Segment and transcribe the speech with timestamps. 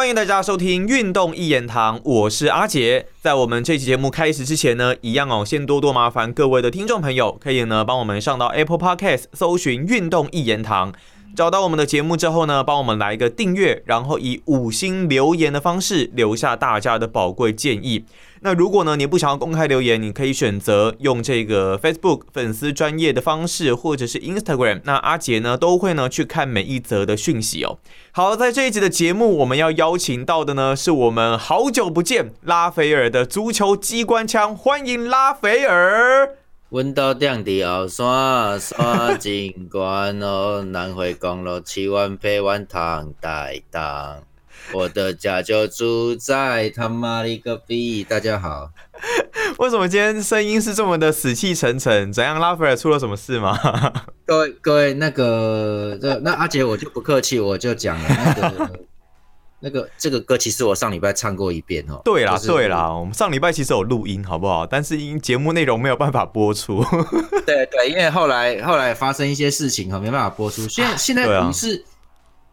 [0.00, 3.04] 欢迎大家收听《运动一言堂》，我是阿杰。
[3.20, 10.90] 在我们这期节目开始之前呢，一样哦，先多多麻烦各位的听众朋友，可以呢帮我们上到 Apple Podcast 搜寻《运动一言堂》。
[11.36, 18.04] 找到我们的节目之后呢，帮我们来一个订阅，然后以五星留言的方式留下大家的宝贵建议。
[18.42, 24.80] 那如果呢你不想要公开留言，你可以选择用这个 Facebook 粉丝专业的方式，或者是 Instagram。
[24.84, 27.78] 那阿杰呢都会呢去看每一则的讯息哦。
[28.12, 36.36] 好，在这一集的节目，我们要邀请到的呢是我们好久不见拉斐尔的足球机关枪，欢迎拉斐尔。
[36.70, 44.22] 阮到顶伫后山，山真悬哦，南回公路七万陪晚堂大当，
[44.72, 48.04] 我的家就住在他妈的一个逼。
[48.04, 48.70] 大家好，
[49.58, 52.12] 为什么今天声音是这么的死气沉沉？
[52.12, 53.58] 怎样，拉斐尔出了什么事吗？
[54.24, 58.70] 各位各位，那个那那阿杰我就不客气，我就讲了那个。
[59.60, 62.00] 那个这个歌其实我上礼拜唱过一遍哦。
[62.04, 64.66] 对啦，对啦，我们上礼拜其实有录音，好不好？
[64.66, 66.84] 但是因节目内容没有办法播出。
[67.46, 70.66] 对对，因为后来后来发生一些事情哈，没办法播出。
[70.68, 71.84] 现在现在你是。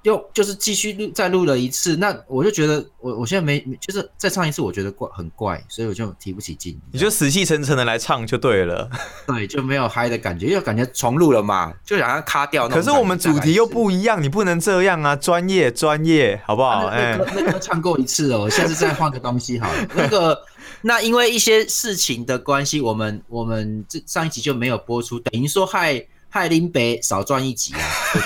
[0.07, 6.79] 又就是继续录，再录了一次，那我就觉得我我现在没，就是再唱一次，我觉得怪很怪，所以我就提不起劲。
[6.93, 8.89] 你就死气沉沉的来唱就对了，
[9.27, 12.69] 对，就没有嗨的感觉，又感觉重录了嘛，就想要卡掉。
[12.69, 16.85] 可是我们主题又不一样，你不能这样啊，专业专业，好不好？
[16.87, 19.87] 哎，那个唱过一次哦，下次再换个东西好了。
[19.93, 20.41] 那个，
[20.83, 26.07] 那因为一些事情的关系，我们我们这上一集就没有播出，等于说害。
[26.29, 27.79] 害林北少赚一集啊，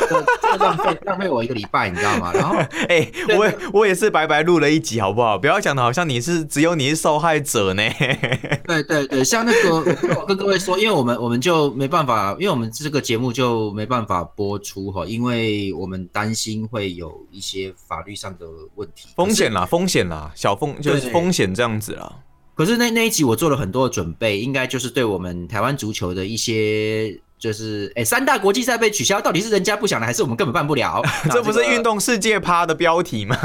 [0.59, 2.31] 浪费浪费我一个礼拜，你知道吗？
[2.33, 2.55] 然后，
[2.89, 5.37] 哎，我我也是白白录了一集，好不好？
[5.37, 7.83] 不要讲的好像你是只有你是受害者呢。
[8.67, 9.75] 对对对，像那个
[10.19, 18.45] 我跟各位说，因为我们我们就没办法，因为我们这个节目就没办法播出哈，因为我们担心会有一些法律上的
[18.75, 22.11] 问题，风险啦，风险啦，小风就是风险这样子啦。
[22.55, 27.21] 可是那那一集我做了很多的准备，应该就是对我们台湾足球的一些。
[27.41, 31.01] 就是哎，三大国际赛被取消，到底是人家不想来，还是我们根本办不了？
[31.31, 33.35] 这不是运动世界趴的标题吗？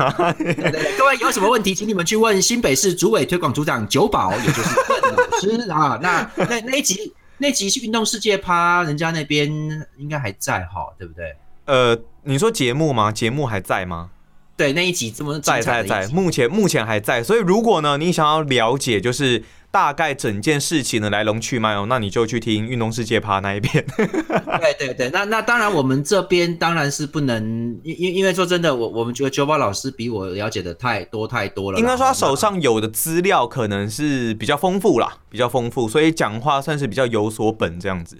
[0.99, 5.99] 各位有什么问题，请你们去问新北市主委推广组长九宝，也就是邓老师啊。
[6.03, 9.51] 那那那一集那集是运动世界趴，人家那边
[9.97, 11.35] 应该还在哈，对不对？
[11.65, 13.11] 呃，你说节目吗？
[13.11, 14.11] 节目还在吗？
[14.59, 17.23] 对，那一集这么在在在，目前目前还在。
[17.23, 19.43] 所以如果呢，你想要了解，就是。
[19.77, 23.85] 大概整件事情的来龙去脉哦，那你就去听《运动世界趴》那一边。
[23.99, 31.79] 对对对，那那当然，我们这边当然是不能，因因因为说真的，我我们觉得九宝老师比我了解的太多太多了。
[31.79, 38.17] 应该说他手上有的资料可能是比较丰富啦，比较丰富，所以讲话算是比较有所本这样子。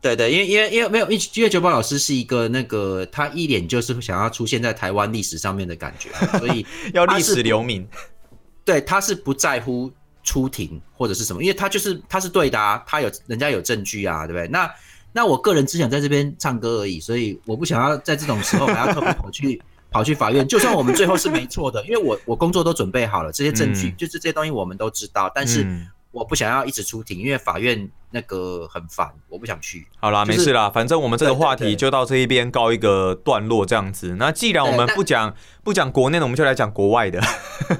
[0.00, 6.08] 对对，因为因为因为没有，因为九宝老师是一个那个，他一脸就是想要出现在台湾历史上面的感觉，
[6.38, 6.64] 所以
[6.94, 7.86] 要历史留名。
[8.64, 9.92] 对，他是不在乎。
[10.26, 14.46] 出庭或者是什么，因为他就是他是对的啊，他有人家有证据啊，对不对？
[14.48, 14.70] 那
[15.12, 20.46] 那我个人只想在这边唱歌而已，所以我不想要在这种时候还要特别跑去 跑去法院。
[20.46, 25.66] 就算我们最后是没错的，因为我我工作都准备好了，这些证据就是这些东西我们都知道，但是
[26.10, 27.88] 我不想要一直出庭，因为法院。
[28.10, 29.86] 那个很烦，我不想去。
[29.98, 34.16] 好啦，没事啦，反正我们这个话题就到这一边告一个段落，这样子。
[34.18, 35.34] 那既然我们不讲
[35.64, 37.20] 不讲国内的，我们就来讲国外的。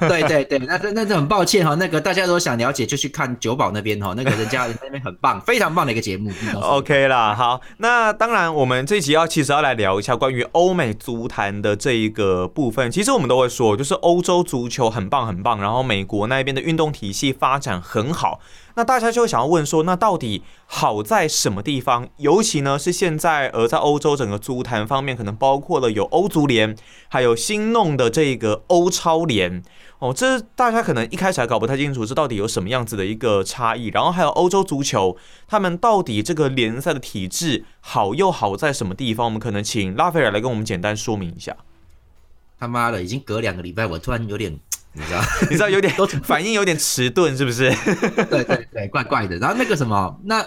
[0.09, 6.31] 对 对对，那那那很抱歉哈，那个大家都想了解，就去看九宝那边哈，那个人家那边很棒， 非常棒的一个节目。
[6.61, 12.91] OK 啦，好，那当然我们这集要其实要来聊一下关于欧美足坛的这一个部分。
[12.91, 18.41] 其实我们都会说，就是欧洲足球很棒很棒，然后美国那边的运动体系发展很好。
[18.77, 22.09] 那大家就会想要问说，那到底好在什么地方？
[22.19, 26.77] 尤其呢是现在，而在欧洲整个足坛方面，可能包括了有欧足联，
[27.09, 29.63] 还有新弄的这个欧超联
[29.99, 30.13] 哦。
[30.13, 33.87] 这大家可能一开始还搞不太清楚，这到底有什么样子的一个差异。
[33.87, 35.17] 然后还有欧洲足球，
[35.49, 39.25] 他们到底这个联赛的体制好又好在什么地方？
[39.25, 41.57] 我们可能请拉斐尔来跟我们简单说明一下。
[42.61, 44.59] 他妈的，已经隔两个礼拜，我突然有点。
[44.97, 45.21] 你知道，
[45.51, 47.71] 你知道有点反应有点迟钝，是不是？
[48.31, 49.37] 对对对，怪怪的。
[49.37, 50.45] 然后那个什么，那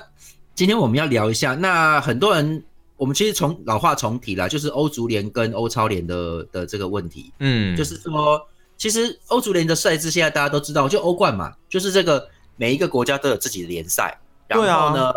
[0.55, 1.53] 今天我们要聊一下。
[1.53, 2.63] 那很多人，
[2.97, 7.31] 我们其实从老话重提了，就是欧足联跟欧超联的的这个问题。
[7.39, 8.41] 嗯，就是说，
[8.75, 14.19] 其实欧足联的赛制现在大家都知道，就欧冠嘛，就是这个每一个国家都有自己的联赛。
[14.47, 15.13] 然后呢，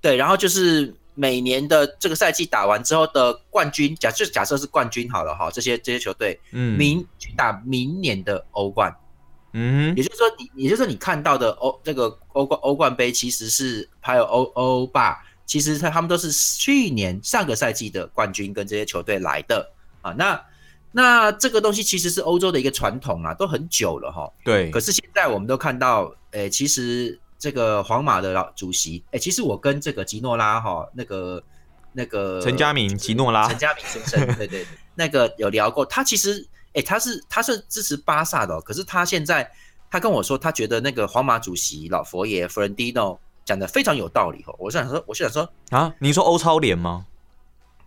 [0.00, 0.94] 对，然后就是。
[1.14, 8.94] 每年的这个赛季打完之后的冠军，假设假设是冠军好了哈，这些这些球队，嗯，明去打明年的欧冠，
[9.52, 19.70] 嗯，也就是说你，也就是说你看到的欧这个欧冠欧冠杯其实是还有欧欧霸，其实他他们都是去年上个赛季的冠军跟这些球队来的
[20.00, 20.12] 啊。
[20.12, 20.42] 那
[20.92, 24.30] 那这个东西其实是欧洲的一个传统啊，都很久了哈。
[24.44, 24.70] 对。
[24.70, 31.42] 可是现在我们都看到，诶，其实这个皇马的老主席，诶，其实我跟这个吉诺拉哈，那个
[31.92, 35.84] 那个陈家明吉诺拉，陈家明先生，对对，那个有聊过。
[35.84, 39.50] 他其实，诶，他是他是支持巴萨的，可是他现在
[39.90, 44.54] 他跟我说，他觉得那个皇马主席老佛爷弗兰蒂诺讲的非常有道理哦。
[44.60, 47.06] 我想说，我想说啊，你说欧超联吗？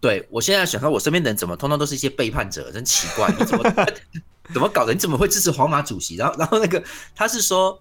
[0.02, 3.34] 对，我现在想说，我身边的人怎么通通都是一些背叛者，真奇怪！
[3.40, 3.64] 你怎么
[4.54, 4.92] 怎么搞的？
[4.92, 6.18] 你怎么会支持皇马主席？
[6.18, 6.84] 然后，然后那个
[7.16, 7.80] 他是说，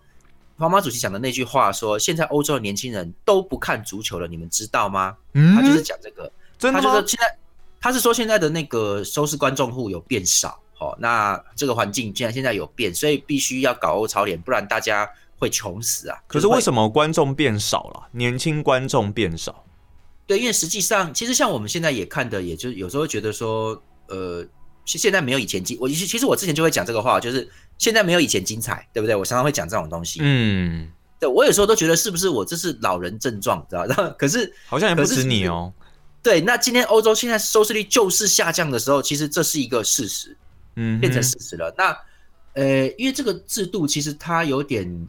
[0.56, 5.16] 皇马主席讲的那句话说，现在欧洲的年轻人都不看足球了，你们知道吗？
[5.32, 7.38] 嗯他就是讲这个，他就说现在
[7.80, 16.16] 他是说现在的那个收视观众户有变少，哦，那这个环境既然现在有变，所以必须要搞欧超联，不然大家会穷死啊！
[16.26, 18.08] 可是为什么观众变少了？
[18.12, 19.64] 年轻观众变少？
[20.26, 24.42] 对，因为实际上，其实像我们现在也看的，也就有时候觉得说，呃，
[24.86, 25.76] 现在没有以前精。
[25.80, 27.46] 我其实其实我之前就会讲这个话，就是
[27.78, 29.14] 现在没有以前精彩，对不对？
[29.14, 30.20] 我常常会讲这种东西。
[30.22, 34.08] 嗯，对我有时候都觉得是不是我这是老人症状，知道吧？
[34.18, 35.72] 可是好像也不止你哦。
[36.22, 40.36] 对，那今天欧洲现在收视率就是下降的时候，其实这是一个事实，
[40.76, 41.74] 嗯，变成事实了。
[41.76, 41.96] 那
[42.54, 45.08] 呃，因为这个制度其实它有点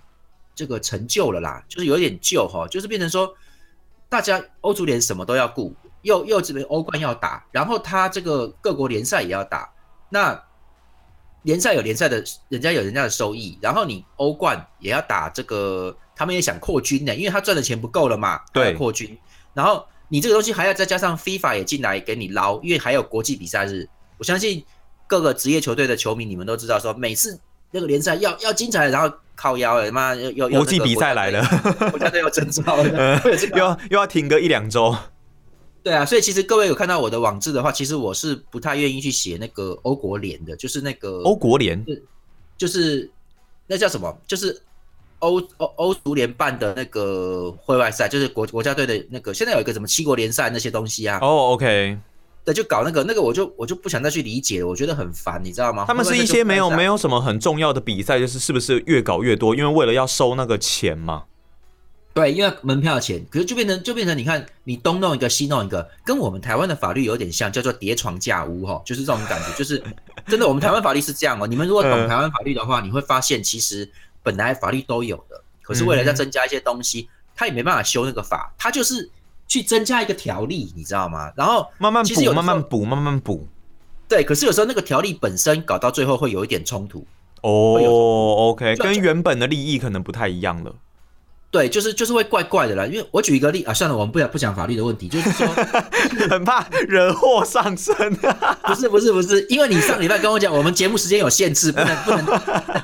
[0.53, 3.33] 这个陈旧了啦，就是有点旧哈，就是变成说。
[4.07, 9.67] 大家欧足联什么都要顾，又又这边欧冠要打，然后他这个各国联赛也要打。
[10.09, 10.41] 那
[11.45, 19.17] 联赛有联赛的，人家有人家的收益，然后你欧冠也要打，这个他们也想扩军呢，因为他赚的钱不够了嘛，对，扩军。
[19.53, 23.87] 然后你这个东西还要再加上 FIFA 也进来给你捞，因为还有国际比赛日。
[24.17, 24.61] 我相信
[25.07, 27.39] 各个职业球队的球迷，你们都知道，说每次
[27.71, 29.09] 那个联赛要要精彩，然后。
[29.37, 31.45] 靠腰了，妈又又国际比赛来了，
[31.91, 33.19] 国家队要征召了，
[33.51, 34.95] 又要又要停个一两周。
[35.85, 41.85] 对啊，所以其实各位有看到我的网志的话，其实我是不太愿意去写那个欧国联的，就是那个欧国联，
[42.57, 43.07] 就是
[43.67, 44.11] 那叫什么？
[44.25, 44.59] 就是
[45.19, 51.19] 欧欧欧足联办的那个会外赛，就是国国家队的那个，现在有一个什么七国联赛那些东西啊？
[51.21, 51.95] 哦，OK。
[52.43, 55.85] 对，就搞那个那个，我就我就不想再去理解了，我觉得很烦，你知道吗？
[55.87, 59.55] 他们是一些没有没有什么很重要的比赛，就是是不是越搞越多？
[59.55, 61.25] 因为为了要收那个钱嘛。
[62.15, 69.83] 对，因为门票钱，可是就变成就变成，你看你东弄一个西弄一个，跟我们台湾的法律有点像，叫做叠床架屋哈，就是这种感觉，就是
[70.25, 71.45] 真的，我们台湾法律是这样哦。
[71.45, 73.87] 你们如果懂台湾法律的话，你会发现其实
[74.23, 79.11] 本来法律都有的，可是为了要增加一些东西，他也没办法修那个法，他就是。
[79.47, 81.31] 去增加一个条例，你知道吗？
[81.37, 83.47] 然后慢慢补，慢慢补，慢慢补。
[84.09, 87.05] 对，可是有时候那个条例本身搞到最后会有一点冲突。
[87.41, 90.73] 哦，OK，跟原本的利益可能不太一样了。
[91.55, 92.85] 对，就是就是会怪怪的啦。
[92.85, 95.47] 因为我举一个例啊，算了，我们不讲不讲法律的问题，就是说
[96.29, 97.95] 很怕惹祸上身。
[98.63, 102.25] 不是不是不是，因为你上礼拜跟我讲，我们节目时间有限制，不能不能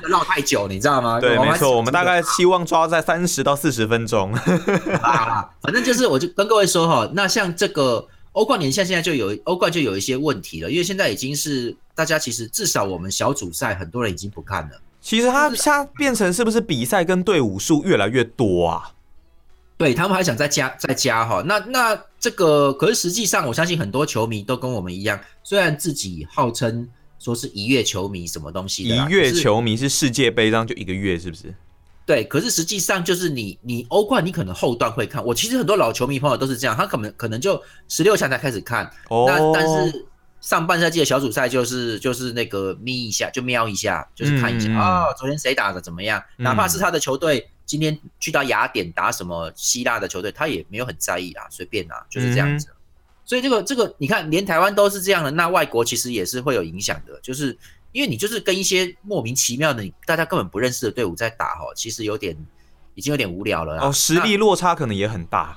[0.08, 1.20] 唠太久，你知道吗？
[1.20, 4.32] 对，没错，我们大概希望抓在三十到四十分钟。
[5.02, 14.80] 啊，反正就是我就跟各位说哈，那像这个欧冠联赛现在就有欧冠就有一些问题了，因为现在已经是大家其实至少我们小组赛很多人已经不看了。
[15.02, 18.92] 其实他他变成是不是比赛跟队伍数越来越多啊？
[19.76, 31.52] 对他们还想再加再加哈，那那这个可是实际上我相信很多球迷都跟我们一样，虽然自己号称说是一月球迷什么东西，一月球迷是世界杯上就一个月是不是？
[32.06, 40.06] 对，可是实际上就是你你欧冠你可能后段会看，我其实很多老球迷朋友都是这样，他可能可能就十六强才开始看，哦那但是。
[40.42, 46.22] 上半赛季的小组赛就是就是那个眯一下就瞄一下，就是看一下啊，昨天谁打的怎么样？
[46.36, 52.66] 哪怕是他的球队今天去到雅典打什么希腊的球队，他也没有很在意啊，随便啦，就是这样子。
[53.24, 57.56] 所以这个这个你看，连台湾都是这样的，那外国其实也是会有影响的，就是
[57.92, 62.36] 因为你就是跟一些莫名其妙的、大家根本不认识的队伍在打哈，其实有点
[62.96, 65.56] 已经有点无聊了哦，实力落差可能也很大。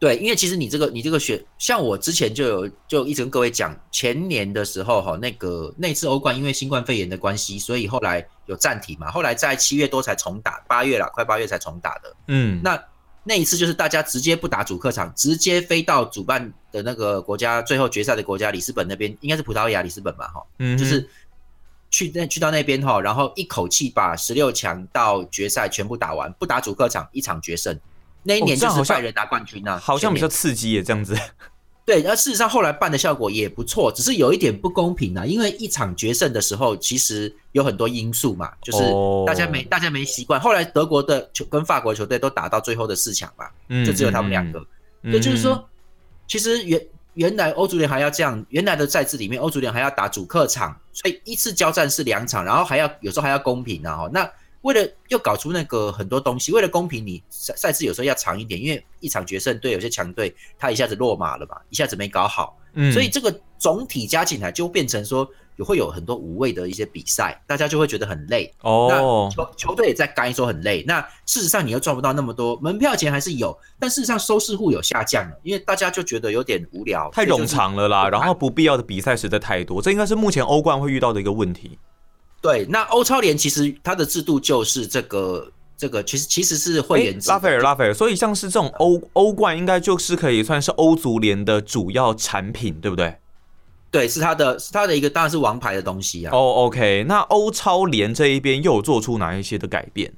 [0.00, 12.16] 对，因为其实你这个你这个选，像我之前就有就一直跟各位讲，前年的时候哈，那个那次欧冠因为新冠肺炎的关系，所以后来有暂停嘛，后来在七月多才重打，八月了快八月才重打的。
[12.28, 12.82] 嗯，那
[13.24, 21.06] 那一次就是大家直接不打主客场，直接飞到主办的那个国家，最后决赛的国家里斯本那边，应该是葡萄牙里斯本吧哈，嗯，就是
[21.90, 27.78] 去那去到那边哈，然后一口气把十六强到决赛全部打完，不打主客场，一场决胜。
[28.22, 31.16] 那一年就是拜仁拿冠军啊，好像比较刺激耶，这样子。
[31.86, 38.78] 对，那事实上后来办的效果也不错，只是有一点不公平啊，因为一场决胜的时候，其实有很多因素嘛，就是
[39.26, 40.40] 大家没大家没习惯。
[40.40, 43.46] 后来德国的球跟法国球队都打到最后的四强嘛，
[43.84, 44.64] 就只有他们两个。
[45.02, 45.68] 也就是说，
[46.28, 46.80] 其实原
[47.14, 54.02] 原来欧足联还要这样，原来的赛制里面，欧足联还要打主客场，所以一次交战是两场，然后还要有时候还要公平啊。
[54.02, 54.30] 哦，那
[54.62, 65.28] 为了又搞出那个很多东西，为了公平，你赛赛制有时候要长一点，因为一场决胜对有些强队他一下子落马了嘛，一下子没搞好，嗯，所以这个总体加起来就变成说。
[65.62, 69.28] 会有很多无谓的一些比赛，大家就会觉得很累哦。
[69.30, 78.08] 球球队也在干说很累，那事实上你又赚不到那么多门票钱，还是有，但事实上收视户有下降了，因为大家就觉得有点无聊，太冗长了啦。
[78.08, 81.78] 然后不必要的比赛实在太多，这应该是目前欧冠会遇到的一个问题。
[82.40, 87.28] 对，那欧超联其实它的制度就是这个这个，其实其实是会员制。
[87.28, 93.16] 拉斐尔，拉斐尔，所以像是这种欧欧冠，应该就是可以算是欧足联的主要产品，对不对？
[93.90, 96.30] 对，是它的，是它的一个，当然是王牌的东西啊。
[96.32, 100.12] 哦，OK，那欧超联这一边又有做出哪一些的改变？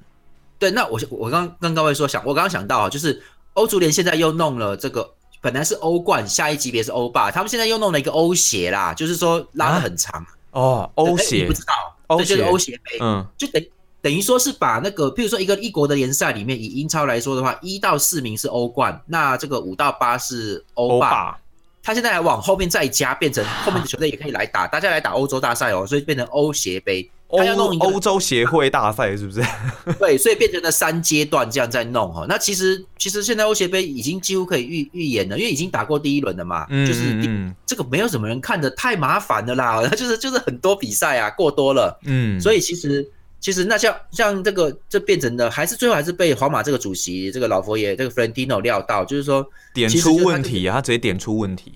[0.59, 3.23] 对，那我我刚跟各位说想，我刚刚想到啊，就是
[3.55, 5.11] 欧足联现在又弄了这个，
[5.41, 11.73] 本来是欧冠，下一级别是欧霸，他们现在又弄了一个欧协啦，就是说拉的很长哦，欧协不知道，
[12.19, 13.65] 这就是欧协杯，嗯，就等
[14.01, 21.39] 等于说是把那个，譬如说一个一国的联赛里面，以英超来说的话，一到四名是欧冠，那这个五到八是欧霸。
[21.85, 27.11] 他现在还往后面再加，变成后面的球队也可以来打，大家来打欧洲大赛哦，所以变成欧协杯。
[27.39, 29.43] 他要弄欧洲协会大赛是不是？
[29.99, 32.27] 对，所以变成了三阶段这样在弄哈。
[32.29, 36.67] 那其实其实现在欧协杯已经几乎可以预预言了，因为已经打过第一轮了嘛。
[36.69, 36.87] 嗯。
[36.87, 39.87] 就是这个没有什么人看的，太麻烦了啦。
[39.97, 41.99] 就是就是很多比赛啊，过多了。
[42.05, 42.41] 嗯。
[42.41, 43.09] 所以其实
[43.41, 51.73] 其实那像像这个这变成的，还是最后还是被皇马这个主席这个老佛爷这个 Florentino 料到，就是说点出问题啊，他直接点出问题。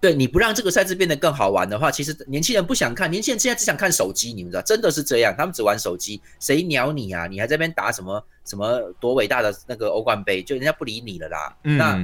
[0.00, 7.26] 对你不让这个赛制变得更好玩的话，其实年轻人不想看，年轻人现在只想看手机，你们知道，真的是这样，他们只玩手机，谁鸟你啊？
[7.26, 11.54] 你还在边打什么什么多伟大的那个欧冠杯，就人家不理你了啦。
[11.62, 12.00] 那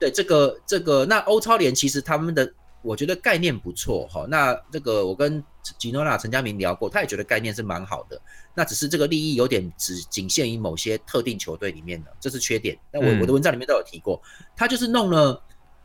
[0.00, 2.52] 对这个这个，那欧超联其实他们的
[2.82, 4.26] 我觉得概念不错哈。
[4.28, 5.40] 那这个我跟
[5.78, 8.20] 吉诺拉陈家明聊过，他也觉得概念是蛮好的。
[8.52, 12.76] 那只是这个利益有点只仅限于某些特定球队里面的，这是缺点。
[12.92, 14.20] 那我我的文章里面都有提过，
[14.56, 15.40] 他就是弄了。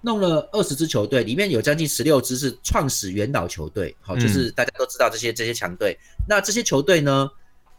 [0.06, 5.98] 弄了二十支球队，里面有将近十六支是创始元老球队，好，就是大家都知道这些这些强队。
[6.28, 7.30] 那这些球队呢，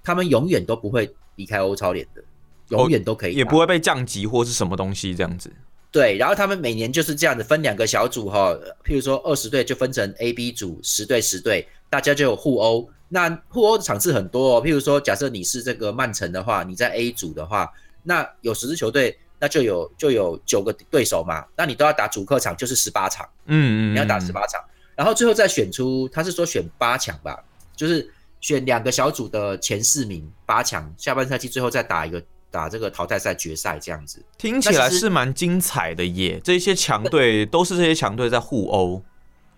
[0.02, 2.25] 他们永远都不会离开欧超联的，
[2.71, 5.52] 永远都可以，也不会被降级或是什么东西这样子。
[5.93, 8.54] 对，然后他们每年就是这样子分两个小组哈，
[8.87, 12.88] 譬如说二十队就分成 A、B 组，十队十队，大家就有互殴。
[13.11, 17.71] 那互殴的场次很多哦，譬如说假设你是这个曼城的话，你在 A 组的话，
[18.02, 19.14] 那有十支球队。
[19.44, 24.58] 那就有就有九个对手嘛，那你都要打主客场，就是十八场，嗯嗯，你要打十八场，
[24.96, 27.38] 然后最后再选出，他是说选八强吧，
[27.76, 28.10] 就是
[28.40, 39.02] 选两个小组的前四名，八强，下半赛季最后再打一个打这个淘汰赛决赛这样子，听起来是蛮精彩的耶，这些强队都是这些强队在互殴，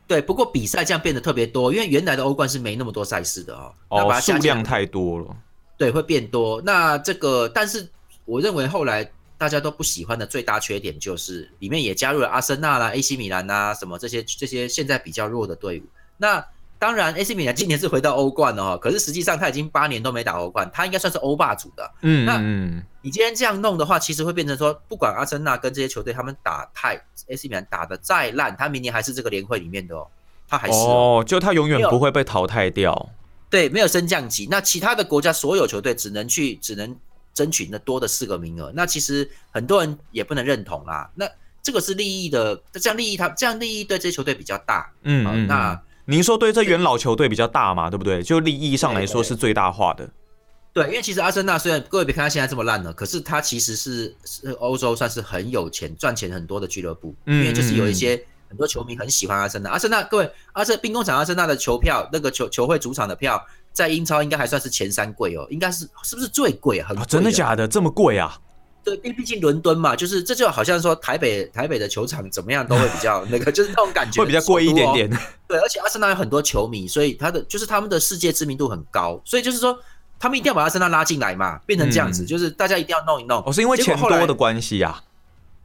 [0.08, 5.36] 对，不过比赛这样变得特别多，因为原来的欧冠是没那么多赛事的哦，哦，数量太多了，
[5.78, 7.88] 对，会变多，那这个，但是
[8.24, 9.08] 我认为后来。
[9.38, 15.82] 大家都不喜欢的最大缺点就是里面也加入了阿森纳啦、AC 米兰呐什么这些这些现在比较弱的队伍。
[16.16, 16.44] 那
[16.78, 21.90] 当然，AC 米兰今年是回到欧冠了哈，可是实际上他已经八年都没打欧冠，他应该算是欧霸主的。
[22.02, 22.38] 嗯，那
[23.00, 26.94] 你今天这样弄的话，其实会变成说，不管阿森纳跟这些球队他们打太
[27.28, 30.06] AC 米兰打的再烂，他明年还是这个联会里面的哦，
[30.46, 33.10] 他还是哦，就他永远不会被淘汰掉。
[33.48, 34.46] 对，没有升降级。
[34.50, 36.96] 那其他的国家所有球队只能去，只能。
[37.36, 41.08] 争取那多的四个名额，那其实很多人也不能认同啦。
[41.14, 41.28] 那
[41.62, 44.90] 这个是利益的，这样利益他这样利益对这些球队比较大。
[45.02, 47.90] 嗯，那您说对这元老球队比较大嘛？
[47.90, 48.22] 对不对？
[48.22, 50.08] 就利益上来说是最大化的。
[50.72, 57.14] 对，因为其实阿森纳虽然各位别看他现在这么烂了，可是他其实是是欧洲算是很有钱、赚钱很多的俱乐部。
[57.26, 59.70] 因为就是有一些很多球迷很喜欢阿森纳。
[59.70, 63.44] 阿森纳各位，阿森兵工厂阿森纳的球票，那个球球会主场的票。
[63.76, 66.88] 在英超应该还算是前三贵哦，应该是是不是最贵啊？
[66.88, 67.68] 很真的假的？
[67.68, 68.40] 这么贵啊？
[68.83, 75.11] 对，毕毕竟伦敦嘛，就是这就好像说台北台北的球场怎么样都会比较 那个，就是那种感觉会比较贵一点点。
[75.47, 79.78] 对，而且阿森纳有很多球迷，所以他的就是他们的世界知名度很高，所以就是说
[80.18, 83.42] 他们一定要把阿森纳拉进来嘛，变成这样子，就是大家一定要弄一弄。
[83.45, 85.02] 哦，是因为钱多的关系呀？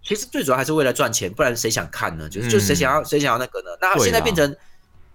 [0.04, 2.28] 其实最主要还是为了赚钱，不然谁想看呢？
[2.28, 3.70] 就是就谁想要谁想要那个呢？
[3.80, 4.54] 那现在变成。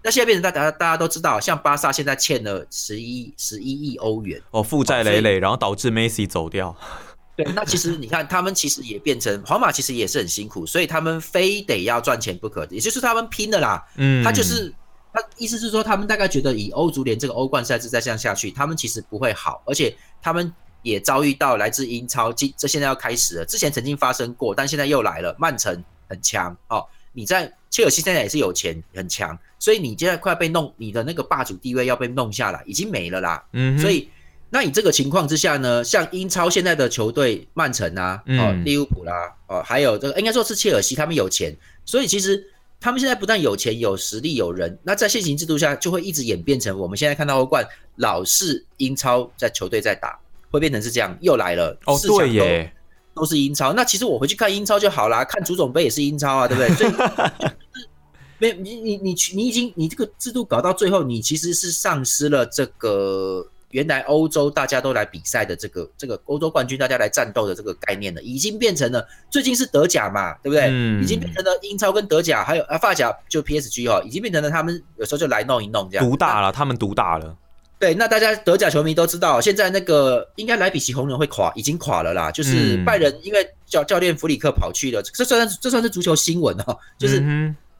[0.07, 6.73] 那现在变成大家大家都知道，像巴萨现在欠了十一十一亿欧元哦，负债累累，然后导致梅西走掉。
[7.35, 13.85] 对，那其实你看，他们其实也变成皇马，其实也是很辛苦，所以他们非得要赚钱不可，也就是他们拼的啦。
[13.97, 14.73] 嗯，他就是
[15.11, 20.49] 他意思是说，他们大概觉得以欧足联这个欧冠赛制再这样下去，他们其实不会好，而且他们
[20.83, 26.85] 也遭遇到来自英超，这现在要开始了，之前曾经发生过，但现在又来了，曼城很强哦。
[27.11, 33.43] 你在切尔西现在也是有钱很强，所以你现在快被弄，你的那个霸主地位要被弄下来，已经没了啦。
[33.53, 34.09] 嗯，所以
[34.49, 42.45] 那你这个情况之下呢，像英超现在的球队曼城啊，哦，利物浦啦，哦，还有这个应该说是切尔西，他们有钱，所以其实
[42.79, 50.19] 他们现在不但有钱、有实力、有人，那在现行制度下就会一直演变成我们现在看到欧冠老是英超在球队在打，
[50.51, 51.77] 会变成是这样，又来了。
[51.85, 52.73] 哦，对耶。
[53.15, 56.71] 都是英超，那其实我回去看英超就好啦，看足总杯也是英超啊，对不对？
[56.75, 56.91] 所以
[58.39, 70.67] 没你你你去你已经你这个制度搞到最后，你其实是丧失了这个原来欧洲大家都来比赛的这个这个欧洲冠军大家来战斗的这个概念了，已经变成了最近是德甲嘛，对不对？
[70.69, 77.35] 嗯，已经变成了英超跟德甲还有啊法甲就 PSG 哦，已经变成了他们有时候就来弄一弄这样，独大了，他们独大了。
[77.79, 82.31] 对，那大家德甲球迷都知道，现在那个应该莱比锡红人会垮，已经垮了啦。
[82.31, 86.75] 就是拜仁，因为教教练弗里克跑去了，这算这算是足球新闻哦。
[86.97, 87.19] 就是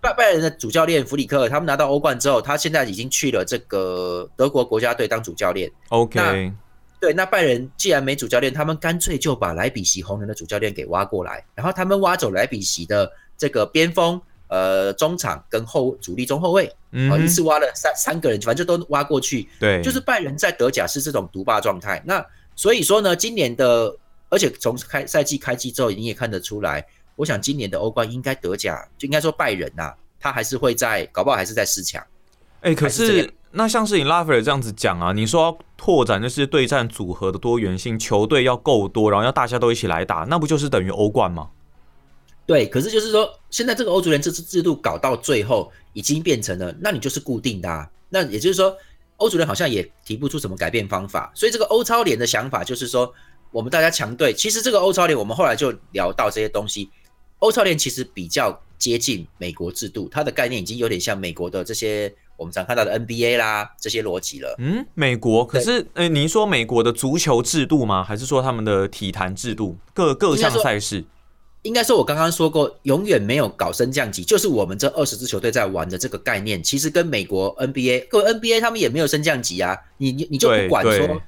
[0.01, 5.72] 拜拜仁的主教练弗里克，他们拿到欧冠之后，他现在已经去了这个德国国家队当主教练。
[5.89, 6.51] OK，
[7.00, 14.22] 对，那拜仁既然没主教练，他们干脆就把莱比锡红人的主教练给挖过来，然后他们挖走莱比锡的这个边锋。
[14.50, 16.66] 呃，中场跟后主力中后卫，
[17.12, 19.46] 啊，一次挖了三三个人，反正就都挖过去。
[19.60, 22.01] 对，就是拜仁在德甲是这种独霸状态。
[22.06, 22.25] 那
[22.56, 23.94] 所以说呢，今年的，
[24.30, 26.88] 而且从开赛季开季之后，你也看得出来，
[27.18, 32.02] 我想今年的欧冠应该德甲就应该说拜仁呐，他还是会在，搞不好还是在四强。
[32.62, 41.50] 哎，可是那像是你拉斐尔这样子讲啊，你说拓展就是对战组合的多元性，球队要够多，然后要大家都一起来打，那不就是等于欧冠吗？
[42.46, 47.70] 对，可是就是说，现在这个欧足联这次制度搞到最后，已经变成了，那你就是固定的。
[47.70, 47.90] 啊。
[48.10, 48.74] 那也就是说，
[49.18, 51.30] 欧足联好像也提不出什么改变方法。
[51.36, 53.14] 所以这个欧超联的想法就是说，
[53.52, 56.90] 我们大家强队，其实这个欧超联，我们后来就聊到这些东西。
[57.40, 64.56] 欧超联其实比较接近美国制度，它的概念已经有点像美国的这些我们常看到的 NBA 啦这些逻辑了。
[64.60, 68.04] 嗯，美国可是，呃，您说美国的足球制度吗？
[68.04, 69.78] 还是说他们的体坛制度？
[69.94, 71.04] 各各项赛事？
[71.64, 79.76] 应该说，我刚刚说过，永远没有搞升降级，就是我们这二十支球队在玩的这个概念，其实跟美国 NBA 各位 NBA 他们也没有升降级啊。
[79.98, 81.22] 你你你就不管说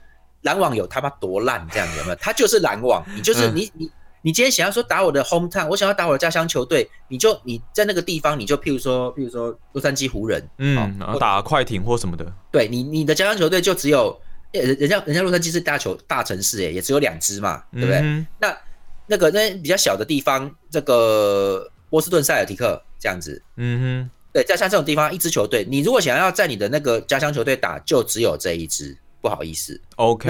[0.44, 2.16] 篮网有他妈多烂，这样有没有？
[2.16, 14.20] 他就是篮网，你就是你你你今天想要说打我的 home town，我想要打我的家乡球队，你就你在那个地方，你就譬如说譬如说洛杉矶湖人，嗯，然后打快艇或什么的，对你你的家乡球队就只有
[14.52, 18.02] 人人家人家洛杉矶是大球大城市，哎，也只有两支嘛，对不对？
[18.40, 18.58] 那
[19.08, 30.30] 那个那比较小的地方，这个波士顿塞尔提克这样子，嗯哼，对，在像这种地方，一支球队，你如果想要在你的那个家乡球队打，就只有这一支，不好意思，OK，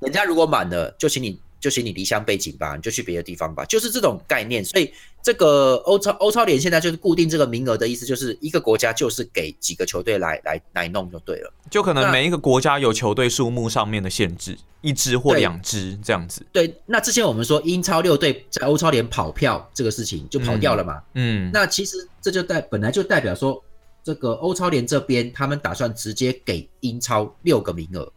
[0.00, 1.40] 人家如果满了，就请你。
[1.60, 4.64] 就请你离乡背景吧，你就去别的地方吧，就是这种概念。
[4.64, 4.92] 所以
[5.22, 11.52] 这个欧超欧超联现在就是固定这个名额的意思，就是一个国家就是给几个球队来来来弄就对了。
[11.70, 16.44] 就可能每一个国家有球队数目上面的限制，一支或两支这样子。
[16.50, 21.02] 对，那之前我们说英超六队在欧超联跑票这个事情就跑掉了嘛。
[21.14, 21.50] 嗯。
[21.52, 23.62] 那其实这就代本来就代表说，
[24.02, 28.10] 这个欧超联这边他们打算直接给英超六个名额，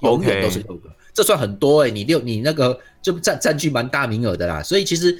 [0.00, 0.90] 永远都是六个。
[1.14, 5.18] 这算很多哎，你六你那个就占占据蛮大名额的啦，所以其实，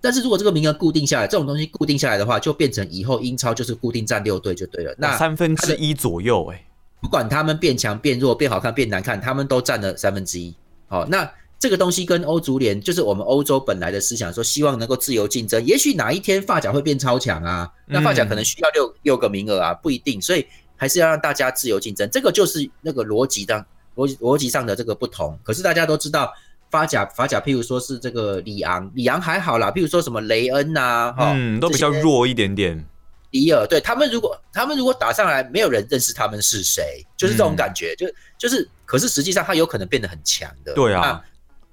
[0.00, 4.94] 但是如果这个名额固定下来，这种东西固定下来的话，就变成以后英超就是固定占六队就对了。
[4.96, 6.64] 那三分之一左右哎，
[7.02, 10.54] 不管他们变强变弱变好看变难看，他们都占了三分之一。
[10.86, 23.66] 好，那这个东西跟欧足联就是我们欧洲本来的思想，说希望能够自由竞争，也许哪一天发甲会变超强啊，那发甲可能需要六六个名额啊，不一定，所以还是要让大家自由竞争，这个就是那个逻辑的。
[23.96, 26.32] 逻逻辑上的这个不同，可是大家都知道，
[26.70, 32.84] 法甲法甲，譬如说是这个里昂，里昂还好啦，譬如说什么雷恩呐，嗯，都比较弱一点点。
[33.30, 38.06] 迪尔，对他们如果他们如果打上来，没有人认识他们是谁，就是这种感觉，就
[38.38, 40.72] 就是，可是实际上他有可能变得很强的。
[40.74, 41.20] 对啊，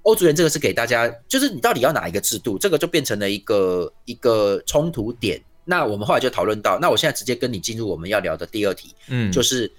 [0.02, 5.40] 欧足联这个是给大家，就是你到底要哪一个制度，这个就变成了一个一个冲突点。
[5.64, 9.70] 那我们后来就讨论到，那我现在直接跟你进入我们要聊的第二题，嗯，就是。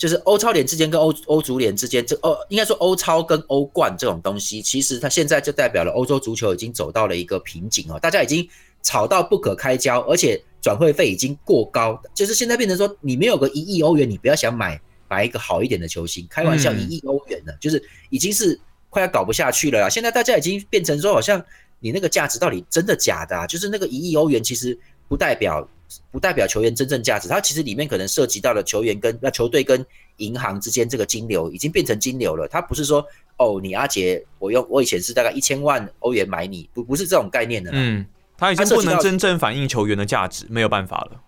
[0.00, 8.48] 就是欧超联之间跟欧欧足联之间，这欧应该说欧超跟欧冠这种东西，其实它现在就代表了欧洲足球已经走到了一个瓶颈哦，大家已经
[8.82, 18.58] 吵到不可开交，而且转会费已经过高，就是现在变成说你没有个一亿欧元，你不要想买买一个好一点的球星，开玩笑，一亿欧元呢，就是已经是
[18.88, 19.90] 快要搞不下去了啦。
[19.90, 21.44] 现在大家已经变成说，好像
[21.78, 23.36] 你那个价值到底真的假的？
[23.36, 23.46] 啊？
[23.46, 25.68] 就是那个一亿欧元其实不代表。
[26.10, 29.84] 不代表球员真正价值，它其实里面可能涉及到了球员跟那球队跟
[30.16, 32.46] 银行之间这个金流已经变成金流了。
[32.48, 33.04] 它不是说
[33.38, 37.70] 哦，你阿杰，我用我以前是大概一千万欧元买你，不不是这种概念的。
[37.72, 38.04] 嗯，
[38.36, 41.20] 它已经不能真正反映球员的价值，没有办法了。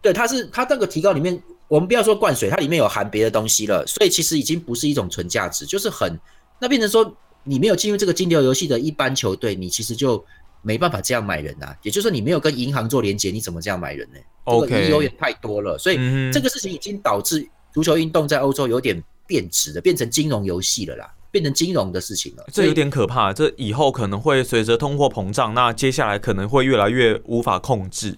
[0.00, 6.18] 对，它是它这个提高里面，我们不要说灌水，它里面有含别的东西了，所以其实已经不是一种纯价值，就是很
[6.60, 10.24] 那变成说，你没有进入这个金流游戏的一般球队，你其实就
[10.62, 11.76] 没办法这样买人啊。
[11.82, 15.96] 也就是说，你没有跟银行做连接，你怎么这样买人呢？OK，有点太多了，所以
[16.32, 21.12] 这个事情已经导致足球运动在欧洲有点变质了，变成金融游戏了啦。
[21.30, 23.34] 变成金融的事情了，这有点可怕。
[23.34, 28.16] 这以后可能会随着通货膨胀，那接下来可能会越来越无法控制。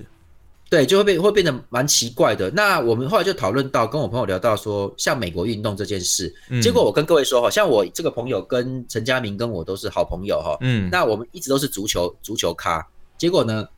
[0.70, 2.48] 对，就会变会变得蛮奇怪的。
[2.52, 12.87] 那我们后来就讨论到，跟我朋友聊到说，像美国运动这件事，结果我跟各位说哈，像我这个朋友跟陈佳明跟我都是好朋友哈，嗯，那我们一直都是足球足球咖。
[13.18, 13.68] 结果呢，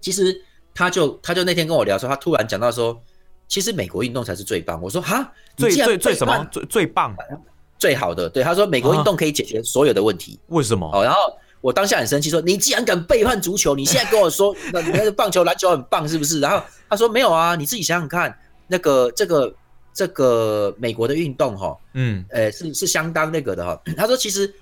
[0.00, 0.42] 其实
[0.74, 2.98] 他就他就那天跟我聊说，他突然讲到说，
[3.46, 4.80] 其实美国运动才是最棒。
[4.80, 7.14] 我说哈，最最最什么最最棒？
[7.78, 10.36] 最好的，对他说，美国运动可以解决所有的问题。
[10.48, 10.90] 为什么？
[10.92, 11.20] 哦，然后
[11.60, 16.38] 我当下很生气，说你既然敢背叛足球，你现在跟我说，那你看棒球、篮球很棒，是不是？
[16.40, 19.52] 然后他说没有啊，你自己想想看，那个这个
[19.92, 23.80] 这个美国的运动，哈，嗯，呃，是是相当那个的哈。
[23.96, 24.54] 他说其实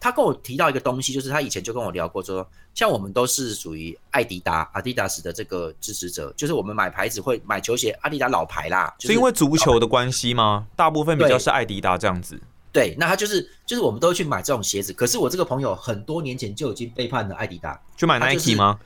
[0.00, 10.66] 他跟我提到一个东西，就是他以前就跟我聊过，说像我们都是属于艾迪达、阿迪达斯的这个支持者，就是我们买牌子会买球鞋，阿迪达老牌啦，是因为足球的关系吗？
[10.74, 12.40] 大部分比较是艾迪达这样子。
[12.72, 18.78] 对，那他就是就是我们都会去买这种鞋子，可是我这个朋友很多年前就已经背叛了艾迪达，去买 Nike 吗？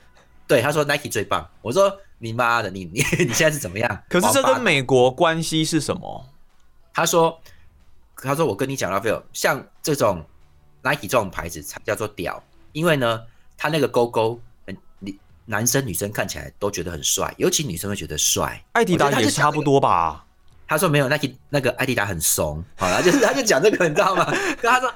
[0.47, 1.49] 对，他说 Nike 最棒。
[1.61, 4.03] 我说你妈的，你你 你现在是怎么样？
[4.09, 6.29] 可是这跟美国关系是什么？
[6.93, 7.39] 他说
[8.17, 10.23] 他说我跟你讲，拉菲尔，像这种
[10.81, 12.41] Nike 这种牌子才叫做屌，
[12.71, 13.21] 因为呢，
[13.57, 14.39] 他那个勾勾，
[14.99, 18.63] 你男生女生看起来都觉得很帅，尤其女生会觉得帅。
[18.73, 20.25] 艾迪达也差不多吧。
[20.67, 24.25] 他说没有，Nike 那个艾迪达很怂，好了，就是他就讲这个，你知道吗？
[24.61, 24.91] 他说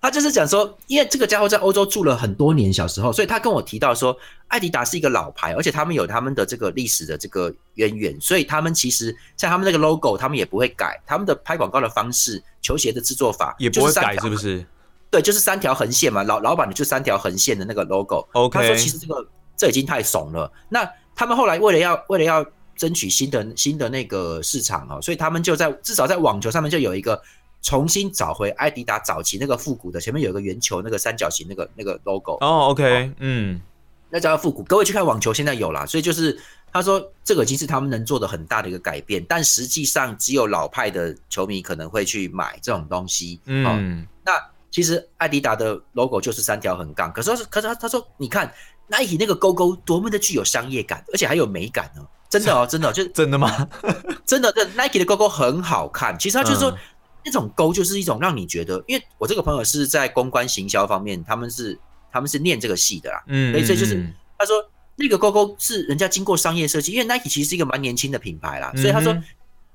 [0.00, 14.64] 他就是讲说，因为这个家伙在欧洲住了很多年，小时候，所以他跟我提到说，艾迪达是一个老牌，而且他们有他们的这个历史的这个渊源，所以他们其实像他们那个 logo，他们也不会改，他们的拍广告的方式、球鞋的制作法也不会改，是不是？
[15.10, 18.28] 对，就是三条横线嘛，老老板的就三条横线的那个 logo。
[18.34, 19.26] OK，他说其实这个
[19.56, 20.52] 这已经太怂了。
[20.68, 22.46] 那他们后来为了要为了要
[22.78, 27.20] 争取新的新的那个市场哦，所以他们就在至少在网球上面就有一个
[27.60, 33.60] 重新找回艾迪达早期那个复古的，前面有一个圆球那个三角形那个那个 logo 哦，OK，嗯，
[34.08, 34.62] 那叫复古。
[34.62, 36.38] 各位去看网球，现在有啦，所以就是
[36.72, 43.40] 他说这个已经是他们能做的很大的一个改变，但实际上只有老派的球迷可能会去买这种东西。
[43.46, 44.32] 嗯，那
[44.70, 48.54] 其实艾迪达的 logo 就是三条横杠，可是可是他他说你看
[48.86, 52.06] Nike 那个勾勾多么的具有商业感，而且还有美感呢。
[52.28, 53.68] 真的哦， 真的，就真的吗？
[54.26, 56.18] 真的，这 Nike 的勾勾很好看。
[56.18, 56.76] 其实它就是说，
[57.24, 61.78] 那种勾就是一种让你觉得，因为我这个朋友是在公关行销方面，他们是
[62.12, 63.24] 他们是念这个系的啦。
[63.28, 64.06] 嗯，所以这就是
[64.38, 64.62] 他说
[64.96, 69.16] 那个勾勾是人家经过商业设计，因为 Nike 其实是一个蛮年轻的品牌啦，所以他说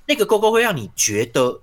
[0.08, 1.62] 那个勾勾会让你觉得，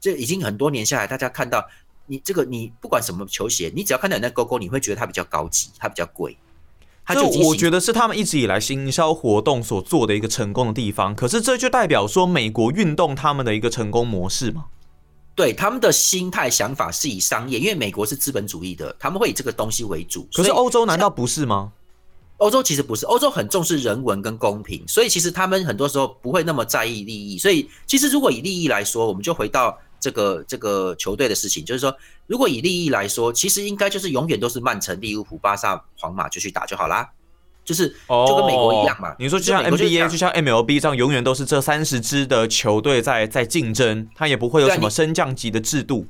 [0.00, 1.66] 这已经很多年下来，大家看到
[2.06, 6.36] 你这个你不管什么球鞋，你只要看到有那勾勾，你会觉得它比较高级，它比较贵。
[7.14, 14.66] 就我觉得是他们一直以来行销活动所做的一个成功的地方，可是这就代表说美国运动他们的一个成功模式吗？
[15.34, 20.28] 对，他们的心态想法是以商业，因为美国是资本主义的，他们会以这个东西为主。
[20.34, 21.72] 可是欧洲难道不是吗？
[22.38, 27.38] 欧洲其实不是，欧洲很重视人文跟公平，所以其实他们很多时候不会那么在意利益。
[27.38, 29.78] 所以其实如果以利益来说，我们就回到。
[30.00, 31.94] 这个这个球队的事情，就是说，
[32.26, 37.08] 如果以利益来说，其实应该就是永远都是曼城、利物浦、巴萨、皇马就去打就好啦，
[37.64, 39.14] 就是就跟美国一样嘛。
[39.18, 46.06] 你说就像 NBA，就像 MLB 这样，永远都是这三十支的球队在在竞争，它也不会有什么升降级的制度。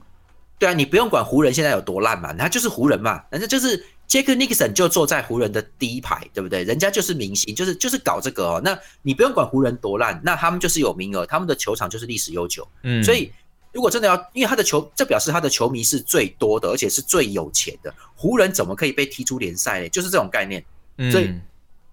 [0.59, 6.62] 对啊，你不用管湖人现在有多烂嘛，他就是湖人嘛，反正就是杰克尼克森就坐在湖人的第一排，对不对？
[6.64, 8.61] 人家就是明星，就是就是搞这个哦。
[8.62, 12.68] 那你不用管湖人多烂，那他们就是有名额，他们的球场就是历史悠久。
[12.83, 13.33] 嗯，所以。
[13.73, 17.95] 如果真的要，因为他的球，这表示他的球迷是最多的，而且是最有钱的。
[18.17, 19.89] 湖人怎么可以被踢出联赛呢？
[19.91, 20.65] 就是这种概念。
[21.13, 21.33] 所以，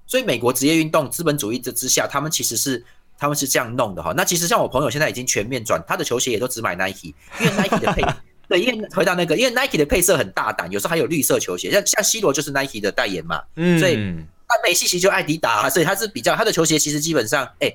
[0.08, 2.84] 所以美国职业运动资本主义之之下，他们其实是
[3.20, 4.12] 他们是这样弄的哈。
[4.18, 8.02] 那其实像我朋友现在已经全面转，他的球鞋也都只买 Nike，因为 Nike 的配
[8.50, 13.42] 对，因为回到那个，因为 Nike 的配色很大胆，有时候还有绿色球鞋，像像 C 罗就是 Nike 的代言嘛。
[13.56, 13.96] 嗯，所以
[14.48, 17.72] 他梅西其实就艾迪达，所以他是比较他的球鞋其实基本上哎。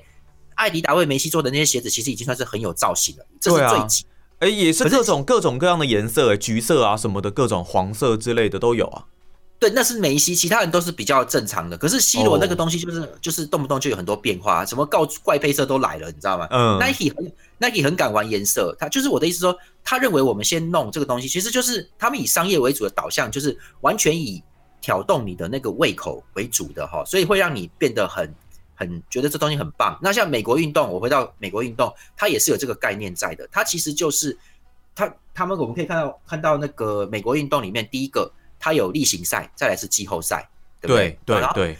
[0.63, 3.25] 艾迪达为梅西做的那些鞋子，其实已经算是很有造型了。
[3.39, 4.05] 这是最极，
[4.39, 9.03] 哎，也是各种各种各样的颜色，橘色啊什么的，各种黄色之类的都有啊。
[9.59, 11.77] 对，那是梅西，其他人都是比较正常的。
[11.77, 16.47] 可是 C 罗那个东西就是就是动不动就有很多变化，什么告怪配色都来了，你知道吗？
[16.51, 24.43] 嗯，Nike 很 Nike 很敢玩颜色，他就是我的意思说，他认为我们先弄这个东西，其实就是他们以商业为主的导向，就是完全以
[24.81, 28.29] 挑动你的那个胃口为主的哈，所以会让你变得很
[28.75, 29.97] 很觉得这东西很棒。
[30.01, 33.47] 那像美国运动，我回到美国运动，它也是有这个概念在的。
[33.51, 34.37] 它其实就是
[34.95, 40.49] 它他们我们可以看到看到那个美国运动里面，第一个它有例行赛，再来是季后赛，
[40.81, 41.17] 对不对？
[41.25, 41.77] 对对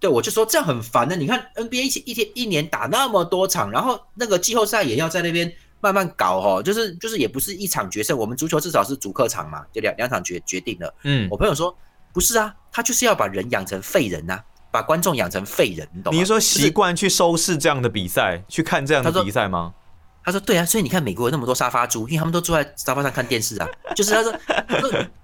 [0.00, 1.14] 对，我就说这样很烦的。
[1.16, 8.16] 你看 NBA 一天一年打那么多场，然后那个季后赛也要在那边慢慢搞哦，就是就是也不是一场决胜。
[8.16, 10.94] 我们足球至少是主客场嘛，就两两场决决定了。
[11.02, 11.76] 嗯，我朋友说。
[12.12, 16.18] 不是啊，他就是要把人养成废人呐，把观众养成废人，你懂吗？
[16.18, 19.74] 你说习惯去收视这样的比赛，去看这样的比赛吗？
[20.22, 23.66] 他说对啊，所以你看美国有那么多沙发猪，因为他们都坐在沙发上看电视啊。
[23.96, 24.32] 就是他说，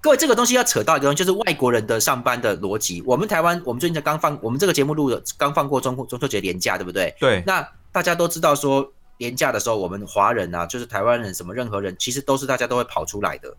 [0.01, 3.01] 各位这个东西要扯到一个东西，就是外国人的上班的逻辑。
[3.05, 7.15] 我们台湾，我们最近才刚放，我们这个节目录的刚放过中中秋节连假，对不对？
[7.19, 7.43] 对。
[7.45, 13.55] 那大家都知道说，连假的时候，我们华人啊，就是台湾人，什么任何人，其实都是大家都会跑出来的。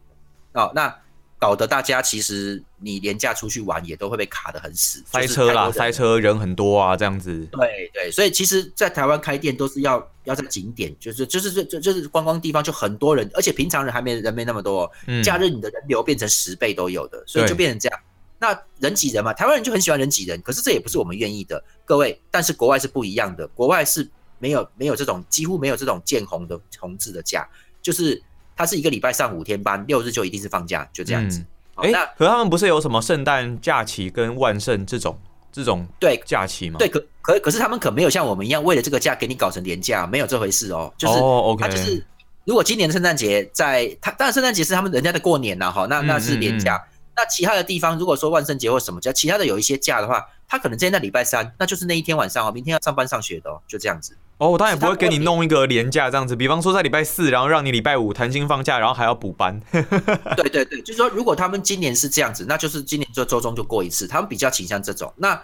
[0.52, 0.94] 哦，那。
[1.38, 7.46] 搞得大家其实你廉价出去玩也都会被卡得很死，塞车啦，塞车人很多啊，这样子。
[7.52, 14.90] 对对，所以其实，在台湾开店都是要要在景点，就是就是就就就是观光地方就很多人，而且平常人还没人没那么多，
[15.22, 18.00] 假日你的人流变成十倍都有的，所以就变成这样。
[18.40, 22.20] 那人挤人嘛，台湾人就很喜欢人挤人，可是这也不是我们愿意的，各位。
[22.32, 24.08] 但是国外是不一样的，国外是
[24.40, 27.48] 没有没有这种几乎没有这种见红的红字的价，
[27.80, 28.20] 就是。
[28.58, 31.44] 他是一个礼拜上五天班，六日就一定是放假，就这样子。
[31.76, 35.16] 哎，可他们不是有什么圣诞假期跟万圣这种
[35.52, 36.76] 这种对假期吗？
[36.76, 40.92] 对，可可可是他们可没有像我们一样为了这个假给你搞成年假，没有这回事哦。
[40.98, 41.14] 就是
[41.62, 42.04] 他就是
[42.44, 46.84] 如果今年的圣诞节在他，当然圣诞节是他们人家的过年呐，哈，那那是年假。
[47.16, 54.16] 那其他的地方如果说万圣节或什么假，其他的有一些假的话，他可能今天在礼拜三，那就是那一天晚上哦，明天要上班上学的哦，就这样子。
[54.38, 59.60] 哦，他也不会给你弄一个年假这样子，比方说在礼拜四，然后让你礼拜五弹性放假，然后还要补班。
[59.72, 65.12] 对对对，就是说，如果他们今年是这样子，那就是今年就周中就过一次，他们比较倾向这种。
[65.16, 65.40] 那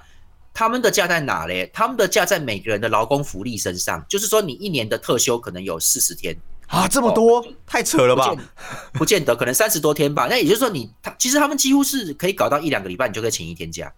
[0.52, 1.68] 他们的假在哪嘞？
[1.74, 6.37] 他们的假在每个人的劳工福利身上，就是说你一年的特休可能有四十天
[6.68, 8.33] 啊，这么多，太扯了吧？
[8.92, 10.28] 不见得，可能三十多天吧。
[10.30, 13.92] 那也就是说，你他其实他们几乎是可以搞到一两个礼拜，你就可以请一天假。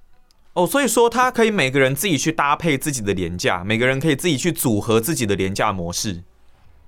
[0.57, 6.23] 哦，所以说他可以每个人自己去搭配自己的廉价，每个人可以自己去组合自己的廉价模式。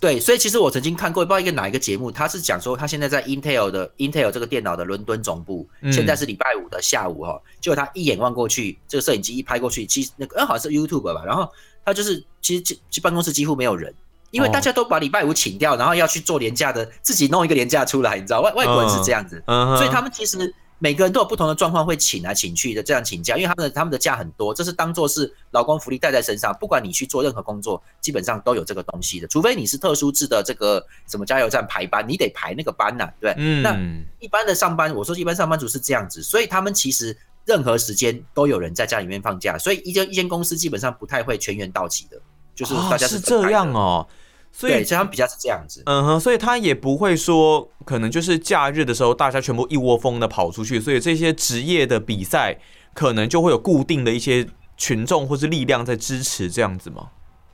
[0.00, 11.46] 对，所以其实我曾经看过，不知道一个哪一个节目，他是讲说他现在在 Intel 的 Intel 这个电脑的伦敦总部，现在是礼拜五的下午哈，结果他一眼望过去，这个摄影机一拍过去，其实那个好像是 YouTube 吧，然后
[11.84, 13.94] 他就是其实去办公室几乎没有人，
[14.30, 20.54] 因为大家都把礼拜五请掉，然后要去做廉价的，自己弄一个廉价出来，你知道外外国人是这样子，所以他们其实。
[20.80, 26.56] 每个人都有不同的状况，会请来请去的这样请假，因为他们的他们的假很多，这是当做是劳工福利带在身上。
[26.60, 33.60] 不管你去做任何工作，基本上都有这个东西的，除非你是特殊制的这个什么加油站排班，你得排那个班呐，对嗯。
[33.62, 33.76] 那
[34.20, 42.20] 一般的上班，我说一般上班族是这样子，所以他们其实任何时间都有人在家里面放假，所以一间一间公司基本上不太会全员到齐的，
[42.54, 44.06] 就是大家是这样哦。
[44.50, 45.82] 所以，这样比较是这样子。
[45.86, 52.58] 嗯哼，所以他也不会说，可能就是假日的时候，大家全部一窝蜂的跑出去，所以这些职业的比赛，
[52.92, 57.08] 可能就会有固定的一些群众或是力量在支持这样子吗？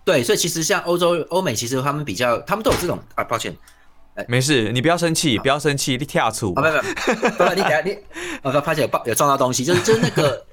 [0.04, 3.54] 对，所以其实像欧洲、欧美，其实他们比较，他们都有这种啊，抱歉，
[4.14, 7.98] 哎，没事，你不要生气，不要生气，你跳出啊，没有没有，你等下你，
[8.42, 10.44] 我发现有有撞到东西，就是就是那个。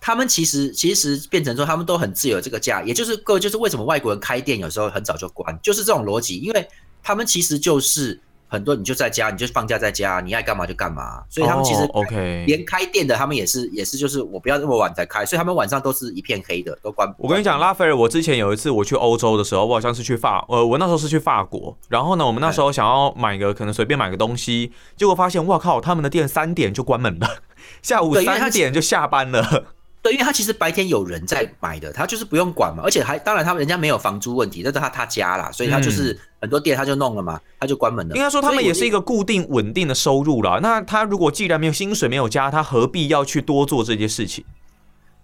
[0.00, 6.68] 他们其实其实变成说，他们都很自由这个价，也就是各位就是为什么外国人开店有时候很早就关，就是这种逻辑，因为
[7.02, 17.12] 他们其实就是很多你就在家，你就放假在家，你爱干嘛就干嘛，所以他们其实 OK 连开店的他们也是也是就是我不要那么晚才开，所以他们晚上都是一片黑的都关。
[17.18, 27.42] 我跟你讲，拉斐尔，我之前有一次我去欧洲的时候，我好像是去法呃，我那时候是去法国，然后呢，我们那时候想要买个可能随便买个东西，结果发现哇靠，他们的店三点就关门了，
[27.82, 29.74] 下午三点就下班了。
[30.08, 38.16] 对，因为他其实白天有人在买的，他就是不用管嘛，而且还当然他们人家没有房租问题，那是他他家啦，所以他就是很多店他就弄了嘛，他就关门了。
[38.16, 40.58] 应该说他们也是一个固定稳定的收入啦。
[40.62, 44.44] 那他如果既然没有薪水没有加，他何必要去多做这些事情？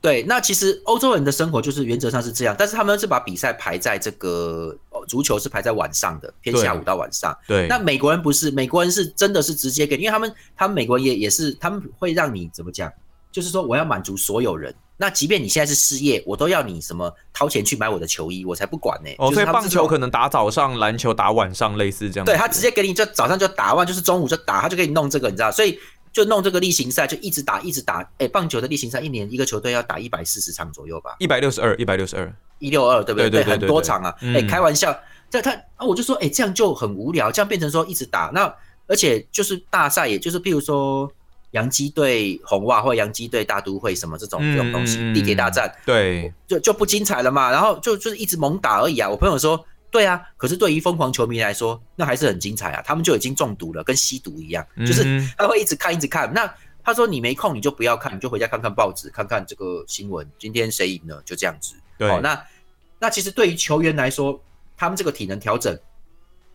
[0.03, 4.77] 对，那其实欧洲人的生活就是原则上是这样，但是他们是把比赛排在这个
[5.09, 7.35] 足球是排在晚上的，偏下午到晚上。
[7.49, 12.93] 对，那美国人不是，美国人是真的是直接给，因为他们他们美国也也是他们会让你怎么讲？
[13.35, 14.73] 就是说，我要满足所有人。
[14.97, 19.11] 那即便你现在是失业，我都要你什么掏钱去买我的球衣，我才不管呢。
[19.19, 22.25] 哦，所以棒球可能打早上，篮球打晚上，类似这样。
[22.25, 25.51] 对他直接给你，就早上就打完，就是中午就打，他就给你弄这个，你知道？
[25.51, 25.77] 所以
[26.13, 28.09] 就弄这个例行赛，就一直打，一直打。
[28.19, 31.17] 哎，棒球的例行赛一年一个球队要打一百四十场左右吧？
[31.19, 33.29] 一百六十二，一百六十二，一六二，对不对？
[33.29, 34.15] 对很多场啊。
[34.21, 34.97] 哎，开玩笑，
[35.29, 38.55] 这他啊，我就说，哎，这样就很无聊，这样变成说一直打，那
[38.87, 41.11] 而且就是大赛，也就是譬如说。
[41.55, 47.49] 洋基队红袜或洋基队大都会什么这种这种东西，地铁大战，对，就就不精彩了嘛。
[47.51, 49.09] 然后就就是一直猛打而已啊。
[49.09, 52.83] 我朋友说，对啊，可是对于疯狂球迷来说，那还是很精彩啊。
[52.85, 55.05] 他们就已经中毒了，跟吸毒一样，就是
[55.39, 56.33] 他会一直看一直看。
[56.35, 61.77] 那他说你没空你就不要看，你就回家看看报纸，看看这个新闻，今天谁赢了，就这样子。
[61.97, 62.45] 对，那
[62.99, 64.43] 那其实对于球员来说，
[64.77, 65.79] 他们这个体能调整，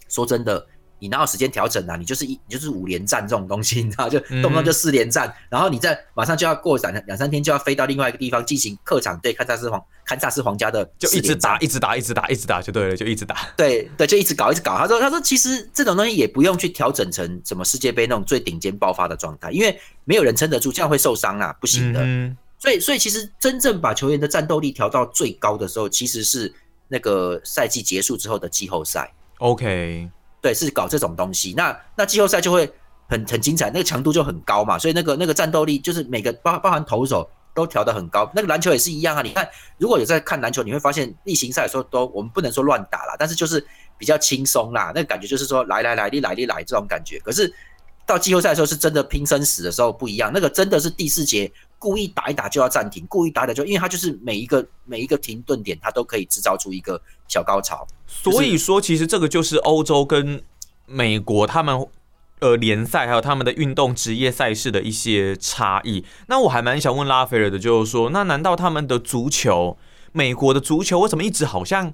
[0.09, 0.67] 说真的。
[0.99, 1.95] 你哪有时间调整啊？
[1.95, 13.47] 你就是一，你就是五连战这种东西， 你知道，就动不动就四连战，然后你再马上就要过两两三天就要飞到另外一个地方进行客场对堪萨斯皇堪萨斯皇家的，就一直打，一直打，一直打，一直打就对了，就一直打。
[13.55, 14.77] 对对，就一直搞，一直搞。
[14.77, 21.99] 他说，他说其实这种东西也不用去调整成什么世界杯那种最顶尖爆发的状态，因为没有人撑得住，这样会受伤啊，不行的。
[22.57, 26.53] 所以，所以其实真正把球员的战斗力调到最高的时候，其实是
[26.89, 29.13] 那个赛季结束之后的季后赛。
[29.37, 30.09] OK。
[30.41, 32.71] 对，是搞这种东西，那那季后赛就会
[33.07, 38.31] 很很精彩，那个强度就很高嘛，所以那个那个战斗力就是每个包包含投手都调得很高。
[38.33, 39.47] 那个篮球也是一样啊，你看
[39.77, 43.65] 如果有在看篮球，你会发现例行赛的时候都我们不能说乱打啦，但是就是
[43.97, 47.19] 比较轻松啦，那个感觉就是说来来来，你来你来这种感觉。
[47.19, 47.53] 可是
[48.09, 57.87] 到季后赛的时候是真的拼生死的时候不一样，那个真的是第四节故意打一打就要暂停，故意打一打就因为它就是每一个每一个停顿点，它都可以制造出一个小高潮。
[58.07, 60.41] 所以说，其实这个就是欧洲跟
[60.87, 61.87] 美国他们
[62.39, 66.03] 呃联赛还有他们的运动职业赛事的一些差异。
[66.27, 69.77] 那我还蛮想问拉斐尔的，就是说，那难道他们的足球，
[70.11, 71.93] 美国的足球为什么一直好像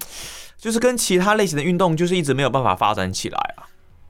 [0.58, 3.55] 就是跟其他类型的运动，就是一直没有办法发展起来？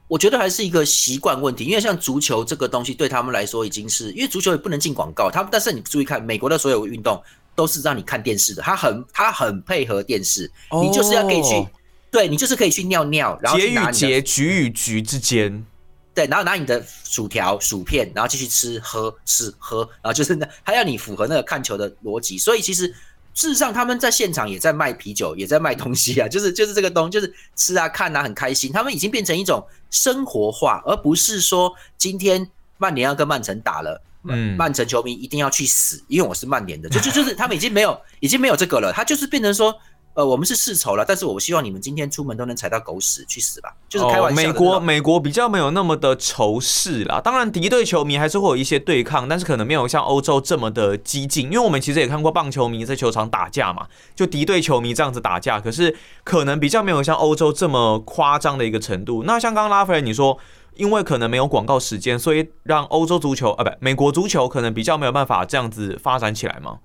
[0.08, 7.22] 我觉得还是一个习惯问题，因为像足球这个东西对他们来说已经是，因为足球也不能进广告，他们但是你注意看，美国的所有运动
[7.54, 10.50] 都是让你看电视的，他很他很配合电视，
[10.82, 11.66] 你就是要可以去。
[12.08, 15.66] 对你就是可以去尿尿，然后节与节、局与局之间，
[16.14, 22.38] 对，然后拿你的薯条、薯片，然后继续吃、喝、吃、喝，然后就是那还要你符合那个看球的逻辑。
[22.38, 22.94] 所以其实
[23.36, 28.72] 事实上他们在现场也在卖啤酒，也在卖东西啊，就是就是这个东，就是吃啊、看啊，很开心。
[28.72, 39.72] 他们已经变成一种生活化，而不是说今天曼联要跟曼城打了，嗯，曼城球迷一定要去死，因为我是曼联的，就就就是他们已经没有已经没有这个了，他就是变成说。
[40.16, 44.42] 呃，我们是世仇了，但是我希望你们今天出门都能踩到狗屎去死吧，就是开玩笑。
[44.42, 59.22] 美国美国比较没有那么的仇视啦，当然敌对球迷还是会有一些对抗，但是可能没有像欧洲这么的激进，因为我们其实也看过棒球迷在球场打架嘛，就敌对球迷这样子打架，可是可能比较没有像欧洲这么夸张的一个程度。
[59.24, 60.38] 那像刚刚拉斐尔你说，
[60.76, 66.78] 因为可能没有广告时间，所以让欧洲足球啊，不，美国足球可能比较没有办法这样子发展起来吗？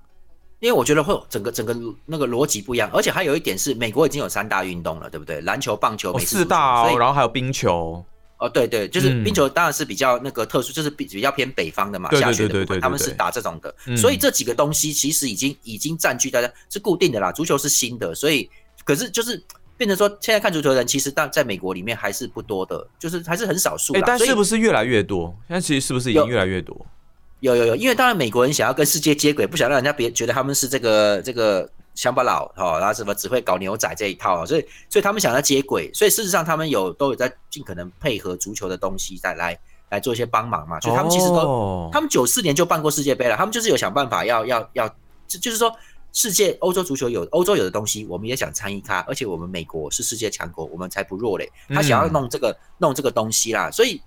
[0.61, 5.41] 因为我觉得会整个整个那个逻辑不一样，而且还有一点是，美国已经有三大运动了，对不对？
[5.41, 8.05] 篮球、棒球、四大，然后还有冰球。
[8.37, 13.73] 哦，对对，就是冰球当然是比较那个特殊，就是比比较偏北方的嘛，下雪的部分，他们是打这种的。
[13.97, 17.31] 所以这几个东西其实已经已经占据大家是固定的啦。
[17.31, 18.47] 足球是新的，所以
[18.85, 19.43] 可是就是
[19.77, 23.93] 变成说，现在看足球的人其实但在美国里面还是不多的，就是还是很少数。
[24.05, 25.35] 但是不是越来越多？
[25.47, 26.85] 现在其实是不是已经越来越多？
[27.41, 44.87] 有有有，因为当然美国人想要跟世界接轨，不想让人家别觉得他们是这个这个乡巴佬哈，然后什么只会搞牛仔这一套，所以所以他们想要接轨，所以事实上他们有都有在尽可能配合足球的东西再来来做一些帮忙嘛，所以他们其实都他们九四年就办过世界杯了，他们就是有想办法要要要，
[45.27, 45.75] 就就是说
[46.13, 53.99] 世界欧洲足球有欧洲有的东西，我们也想参与它，而且我们美国是世界强国，我们才不弱嘞，他想要弄这个弄这个东西啦，所以。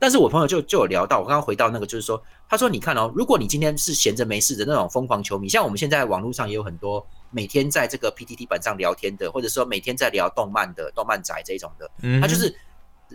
[0.00, 12.52] 但是我朋友就就有聊到，我刚刚回到那个，就是说，他说，你看哦，如果你今天是闲着没事的那种疯狂球迷，像我们现在网络上也有很多每天在这个 PTT 板上聊天的，或者说每天在聊动漫的动漫宅这种的，他就是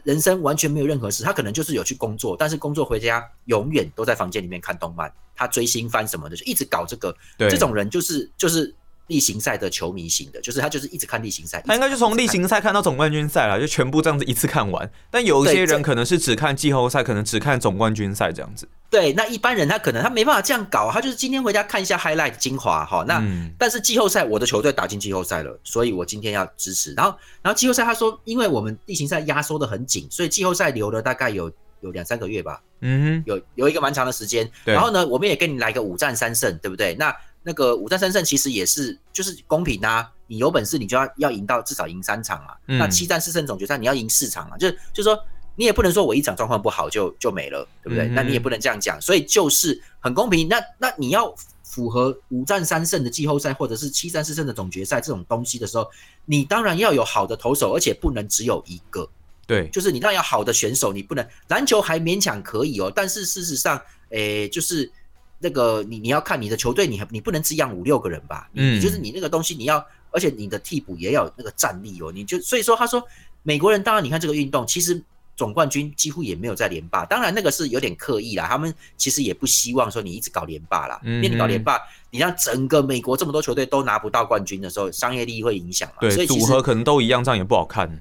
[0.03, 7.15] 人生完全没有任何事，他可能就是有去工作，但是工作回家永远都在房间里面看动漫，他追星番什么的，就一直搞这个，
[7.49, 8.73] 这种人就是就是。
[9.07, 14.89] 例行赛的球迷型的，就是他就是一直看例行赛，他应该就从例行赛看到总冠军赛了，就全部这样子一次看完。
[15.11, 18.67] 但有一些人可能是只看季后赛，可能只看总冠军赛这样子。
[18.89, 23.03] 对，那一般人他可能他没办法这样搞，他就是今天回家看一下 highlight 精华哈。
[23.07, 23.21] 那
[23.57, 26.93] 但是季后赛我的球队打进季后赛了，所以我今天要支持。
[26.93, 31.51] 然后然后季后赛他说，因为我们例行赛压缩的很紧，所以季后赛留了大概有
[31.81, 32.61] 有两三个月吧。
[32.81, 34.49] 嗯，有有一个蛮长的时间。
[34.63, 36.95] 然后呢，我们也跟你来个五战三胜，对不对？
[36.95, 37.13] 那
[37.47, 42.57] 那个五战三胜其实也是就是公平啊，你有本事你就要要赢到至少赢三场啊。
[42.65, 45.17] 那七战四胜总决赛你要赢四场啊，就就说
[45.55, 48.07] 你也不能说我一场状况不好就就没了，对不对？
[48.07, 50.47] 那你也不能这样讲，所以就是很公平。
[50.47, 55.87] 那那你要符合五战三胜的季后赛或者是七战四胜的总决赛这种东西的时候，
[56.25, 59.07] 你当然要有好的投手，而且不能只有一个。
[59.47, 63.79] 对，就是你当然要好的选手，你不能篮球还勉强可以哦，但是事实上
[64.09, 64.91] 诶，就是
[65.39, 68.49] 那个你你要看你的球队，你你不能只养五六个人吧？
[68.53, 72.11] 嗯，就是你那个东西你要，而且你的替补也要那个战力哦。
[72.13, 73.03] 你就所以说，他说
[73.43, 75.01] 美国人当然你看这个运动，其实
[75.35, 78.47] 总冠军几乎也没有在连霸，当然那个是有点刻意啦。
[78.47, 81.79] 他们其实也不希望说你一直搞连霸啦，因为你搞连霸，
[82.09, 85.95] 你让整个美国这么多球队都拿不到冠军的时候，商业利益会影响嘛。
[85.99, 87.99] 对，所以组合可能都一样，这样也不好看。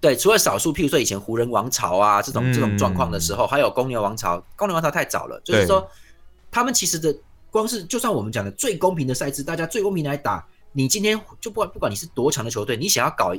[0.00, 4.44] 对，除了少数，譬如说以前湖人王朝啊这种这种状况的时候，还有公牛王朝。
[4.54, 5.88] 公牛王朝太早了，就是说
[6.54, 7.12] 他们其实的
[7.50, 13.34] 光是就算我们讲的最公平的赛制，大家最公平来打，你今天就不管不管你是多强的球队，你想要搞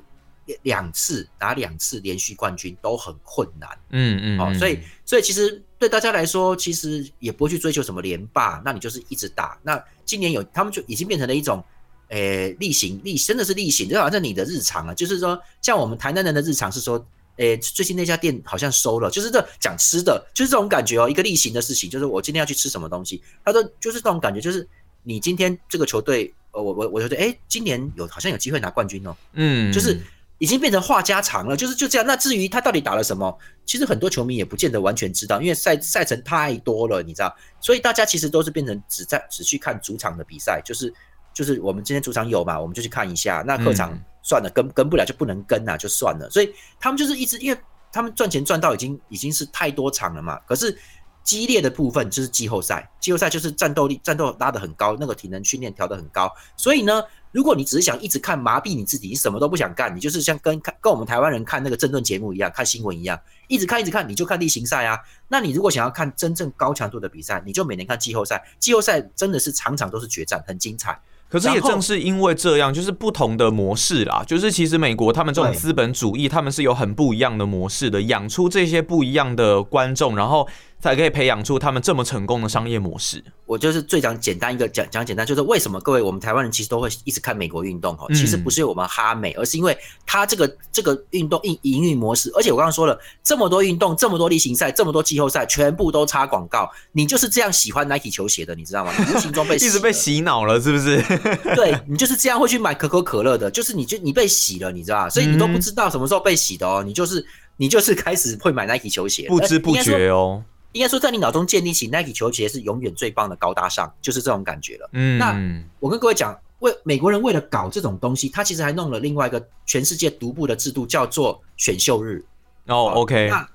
[0.64, 3.70] 两次拿两次连续冠军都很困难。
[3.92, 9.58] 嗯嗯，好，所以所以其实对大家来说，其实也不会去追求什么连霸，那你就是一直打。
[9.64, 11.64] 那今年有他们就已经变成了一种。
[12.10, 17.04] 诶，例行例真的是例行，就好像你的日常啊，就是说，像我们台南人的日常是说，
[17.38, 24.68] 诶，最近那家店好像收了，就是这讲吃的，就是这种感觉哦，一个例行的事情，就是我今天要去吃什么东西，他说就是这种感觉，就是
[25.04, 30.00] 你今天这个球队，呃，我我我觉得，诶，今年有好像有机会拿冠军哦，嗯，就是
[30.38, 32.08] 已经变成话家常了，就是就这样。
[32.08, 40.94] 那至于他到底打了什么，其实很多球迷也不见得完全知道，因为赛赛程太多了，你知道，所以大家其实都是变成只在只去看主场的比赛，就是。
[41.34, 43.44] 就是我们今天主场有嘛，我们就去看一下。
[43.46, 43.92] 那客场
[44.26, 46.28] 算了，跟跟不了就不能跟啊，就算了。
[46.32, 47.60] 所以他们就是一直，因为
[47.94, 50.40] 他们赚钱赚到已经已经是太多场了嘛。
[50.48, 50.76] 可是
[51.24, 56.32] 激烈的部分就是季后赛，季后赛就是战斗力战斗拉得很高，那个体能训练调得很高。
[56.58, 65.00] 所以呢，如果你只是想一直看麻痹你自己，你什么都不想干，你就是像跟看跟我们台湾人看那个政论节目一样，看新闻一样，一直看一直看，你就看例行赛啊。
[65.28, 68.44] 那你如果想要看真正高强度的比赛，你就每年看季后赛。
[68.60, 71.00] 季后赛真的是场场都是决战，很精彩。
[71.36, 74.24] 可是也正是因为这样，就是不同的模式啦。
[74.26, 80.48] 就是其实美国他们这种资本主义，他们是有很不一样的模式的，养出这些不一样的观众，然后。
[80.86, 83.24] 才可以培养出他们这么成功的商业模式。
[83.46, 92.32] 我就是最讲简单一个讲讲简单，就是为什么各位我们台湾人其实都会一直看美国运动哈，其实不是因为我们哈美，而是因为它这个这个运动营营运模式。
[92.36, 96.70] 而且我刚刚说了，这么多运动，这么多例行赛，这么多季后赛，全部都插广告。
[96.92, 98.92] 你就是这样喜欢 Nike 球鞋的，你知道吗？
[99.14, 101.02] 无形中被 一直被洗脑了，是不是？
[101.56, 107.26] 对你就是这样会去买可口可乐的，就是你就你被洗了，你知道所以你都不知道什么时候被洗的哦，你就是
[107.58, 110.44] 你就是开始会买 Nike 球鞋，不知不觉哦。
[110.76, 114.90] 应该说，在你脑中建立起 Nike 球鞋是永远最棒的高大上，就是这种感觉了。
[114.92, 115.34] 嗯，那
[115.80, 122.22] 我跟各位讲，为美国人为了搞这种东西，他其实还弄了另外一个全世界独步的制度，叫做选秀日。
[122.68, 123.30] 哦，OK。
[123.30, 123.48] 那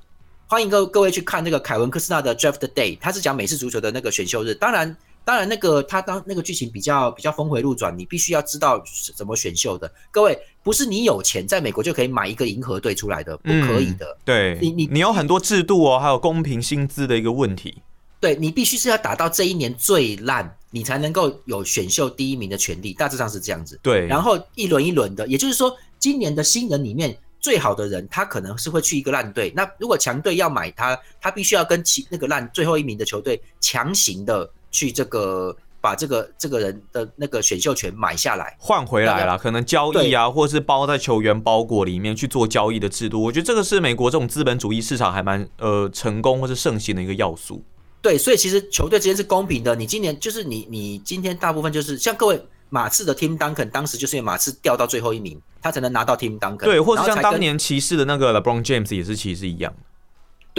[0.47, 4.55] 欢迎各各位去看那个凯文科斯纳的 Draft Day，他是讲美式足球的那个选秀日。
[4.55, 4.97] 当然。
[5.31, 8.83] 当然，那个他当那个剧情比较比较峰回路转，你必须要知道
[9.15, 9.89] 怎么选秀的。
[10.11, 14.19] 各位，不是你有钱在美国就可以买一个银河队出来的，不可以的。
[14.25, 17.81] 对，你你你有很多制度哦，还有公平薪资的一个问题。
[18.19, 23.79] 对你必须是要打到这一年最烂，你才能够有选秀第一名的权利，大致上是这样子。
[23.85, 29.53] 对，然后一轮一轮的，也就是说，今年的新人里面最好的人，他可能是会去一个烂队。
[29.55, 34.51] 那如果强队要买他，他必须要跟其那个烂最后一名的球队强行的。
[34.71, 47.65] 去这个把这个这个人的那个选秀权买下来换回来了，可能交易啊，或是包在球员包裹里面去做交易的制度，我觉得这个是美国这种资本主义市场还蛮呃成功或是盛行的一个要素。
[48.03, 49.77] 对，所以其实球队之间是公平的。
[49.77, 56.65] 你今年就是你你今天大部分就是像各位马刺的 Tim Duncan，当时就是因为马刺掉到最后一名，他才能拿到 Tim Duncan。
[56.65, 59.75] 对，或者像当年骑士的那个 LeBron James 也是骑士一样。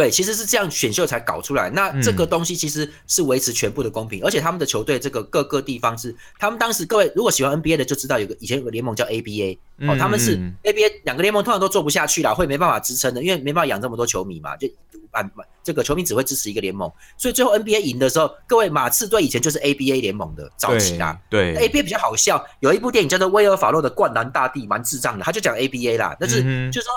[0.02, 1.70] 对，其实是这样选秀才搞出来。
[1.70, 14.68] 那这个东西其实是维持全部的公平，而且他们的球队这个各个地方是，他们当时各位如果喜欢 NBA 的就知道有个以前有个联盟叫 ABA 哦，他们是 ABA 两个联盟通常都做不下去了，会没办法支撑的，因为没办法养这么多球迷嘛，就
[15.12, 15.24] 啊
[15.64, 21.16] 这个球迷只会支持一个联盟，所以最后 NBA 赢的时候，各位马刺队以前就是 ABA 联盟的早期啦。
[21.30, 26.42] 对，ABA 比较好笑，有一部电影叫做《威尔法洛的灌篮大帝》，蛮智障的，他就讲 ABA 啦，但是
[26.72, 26.94] 就是说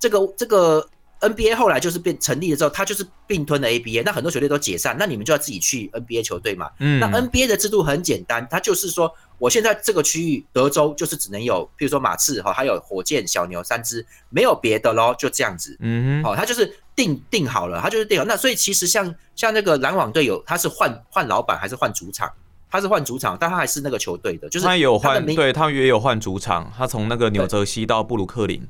[0.00, 0.84] 这个这个。
[1.20, 6.70] NBA 后来就是变成立了之后，它就是并吞了 ABA，那很多球队都解散，那你们就要自己去 NBA 球队嘛。
[6.78, 15.76] 嗯，那 NBA 的制度很简单，它就是说，我现在这个区域德州就是只能有，譬如说马刺哈，还有火箭、小牛三支，没有别的喽，就这样子。
[15.80, 18.24] 嗯哼，好，它就是定定好了，它就是定好。
[18.24, 22.30] 那所以其实像像那个篮网队有，他是换换老板还是换主场？
[22.70, 28.62] 他是换主场，但他还是那个球队的，就是他有换，对他也有换主场，他从那个纽泽西到布鲁克林。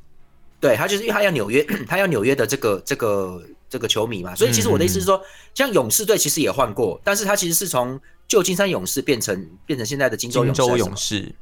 [0.60, 5.22] 对他就是因为他要纽约， 他要纽约的这个这个这个球迷嘛，所以其实我的意思是说，
[5.54, 11.34] 像勇士队其实也换过，但是他其实是从旧金山勇士变成变成现在的金州勇士。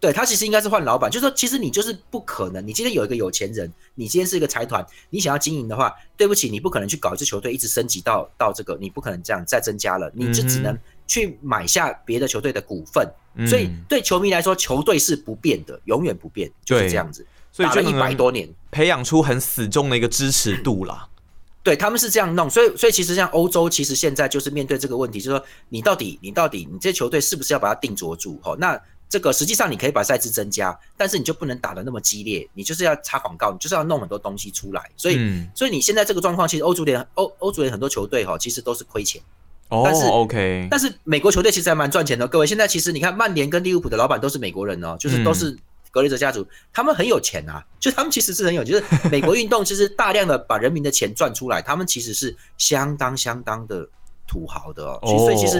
[0.00, 2.66] 对他其实应该是换老板，就是说，其实你就是不可能。
[2.66, 13.08] 你今天有一个有钱人，你今天是一个财团，你想要经营的话，对不起，你不可能去搞一支球队一直升级到到这个，你不可能这样再增加了，你就只能去买下别的球队的股份。
[13.48, 17.24] 所以对球迷来说，球队是不变的，永远不变，就是这样子。
[17.54, 21.06] 所以就一百多年，培养出很死忠的一个支持度啦。
[21.62, 28.38] 对他们是这样弄，所以所以其实像欧洲，其实现在就是面对这个问题，就是说你到底你到底你这球队是不是要把它定着住？
[28.42, 28.78] 哈，那
[29.08, 34.90] 这个实际上你可以把赛制增加，但是你就不能打的那么激烈，你就是要插广告，你就是要弄很多东西出来。
[34.96, 35.16] 所以
[35.54, 39.22] 所以你现在这个状况，其实欧足联欧欧足联很多球队哈，其实都是亏钱。
[39.68, 40.68] 哦，OK。
[40.70, 42.46] 但是美国球队其实还蛮赚钱的，各位。
[42.46, 45.56] 现在其实你看曼联跟利物浦的老板都是美国人哦，就是都是。
[45.94, 53.88] 格雷泽家族，他们很有钱啊， 就他们其实是很有，就是美国运动其实大量的把人民的钱赚出来，他们其实是相当相当的
[54.26, 54.98] 土豪的哦。
[55.04, 55.56] 所以其实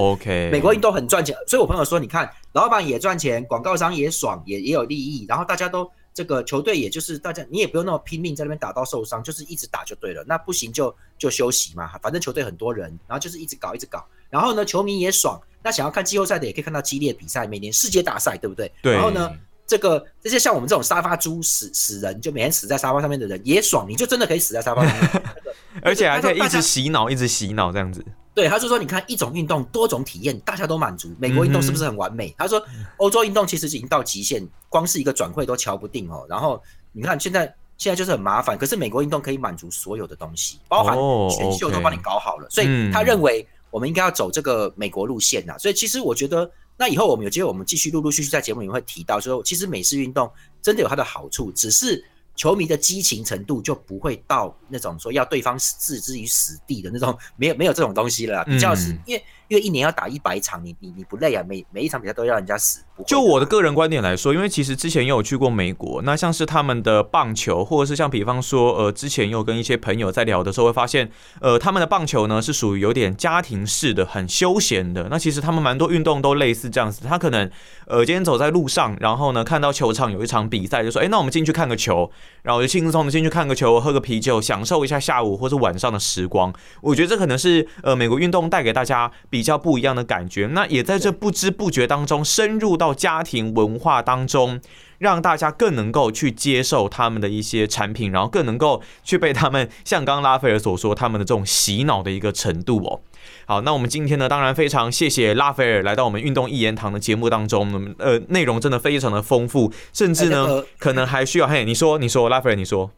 [0.50, 10.24] 美国运动很赚钱，所以我朋友说，你看老板也赚钱，广告商也爽，也也有利益，然后大家都这个球队也就是大家，你也不用那么拼命在那边打到受伤，就是一直打就对了。
[10.26, 18.72] 那不行就就休息嘛，反正球队很多人，然后就是一直搞一直搞，然后呢球迷也爽，那想要看季后赛的也可以看到激烈比赛，每年世界大赛对不对？
[18.82, 18.94] 对。
[18.94, 19.30] 然后呢？
[19.66, 25.22] 这个这些像我们这种沙发猪死死人，就每天死在沙发上面的人也爽，你就真的可以死在沙发上面，
[25.82, 28.04] 而且还可以一直洗脑，一直洗脑这样子。
[28.34, 31.14] 对，他就说你看一种运动多种体验，大家都满足。
[31.18, 32.34] 美国运动是不是很完美？
[32.36, 32.62] 他说
[32.96, 36.26] 欧洲运动其实已经到极限，光是一个转会都瞧不定哦。
[36.28, 36.60] 然后
[36.92, 40.96] 你看现在现在就是很麻烦，可是美国运动可以满足所有的东西，包含
[41.30, 45.56] 选秀都帮你搞好了，所以他认为我们应该要走这个美国路线呐。
[45.58, 46.50] 所以其实我觉得。
[46.76, 52.04] 那以后我们有机会，我们继续陆陆续续在节目里面会提到，说其实美式运动真的有它的好处，只是
[52.34, 59.22] 球迷的激情程度就不会到那种说要对方置之于死地的那种， 没有没有这种东西了，比较是因为。
[59.48, 61.44] 因为一年要打一百场，你你你不累啊？
[61.46, 62.80] 每每一场比赛都要人家死。
[63.06, 71.10] 就我的个人观点来说，因为其实之前也有去过美国，那像是他们的棒球，或者是像比方说，呃，之前有跟一些朋友在聊的时候，会发现，
[71.42, 75.08] 呃，他们的棒球呢是属于有点家庭式的，很休闲的。
[75.10, 77.48] 那其实他们蛮多运动都类似这样子，他可能，
[77.86, 82.10] 呃，今天走在路上，然后呢看到球场有一场比赛，就说，哎，那我们进去看个球，
[82.42, 86.50] 然后我就轻松的进去看个球，喝个啤酒，享受一下下午或者晚上的时光。
[86.80, 90.14] 我觉得这可能是呃美国运动带给大家比较不一样的感。
[90.14, 94.60] 感觉那也在这不知不觉当中深入到家庭文化当中，
[94.98, 103.00] 让大家更能够去接受他们的一些产品，然后更能够去被他们像刚刚拉斐尔所说他们的这种洗脑的一个程度哦。
[103.46, 112.90] 好，那我们今天呢，当然非常谢谢拉斐尔来到我们运动一言堂的节目当中，呃，内容真的非常的丰富，甚至呢，可能还需要嘿，你说，你说，拉斐尔，你说。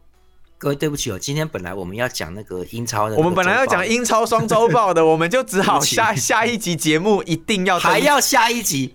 [0.58, 8.94] 各位对不起哦，今天本来我们要讲那个英超的，我们本来要讲英超双周报的，我们就只好 下下一集节目一定要还要下一集，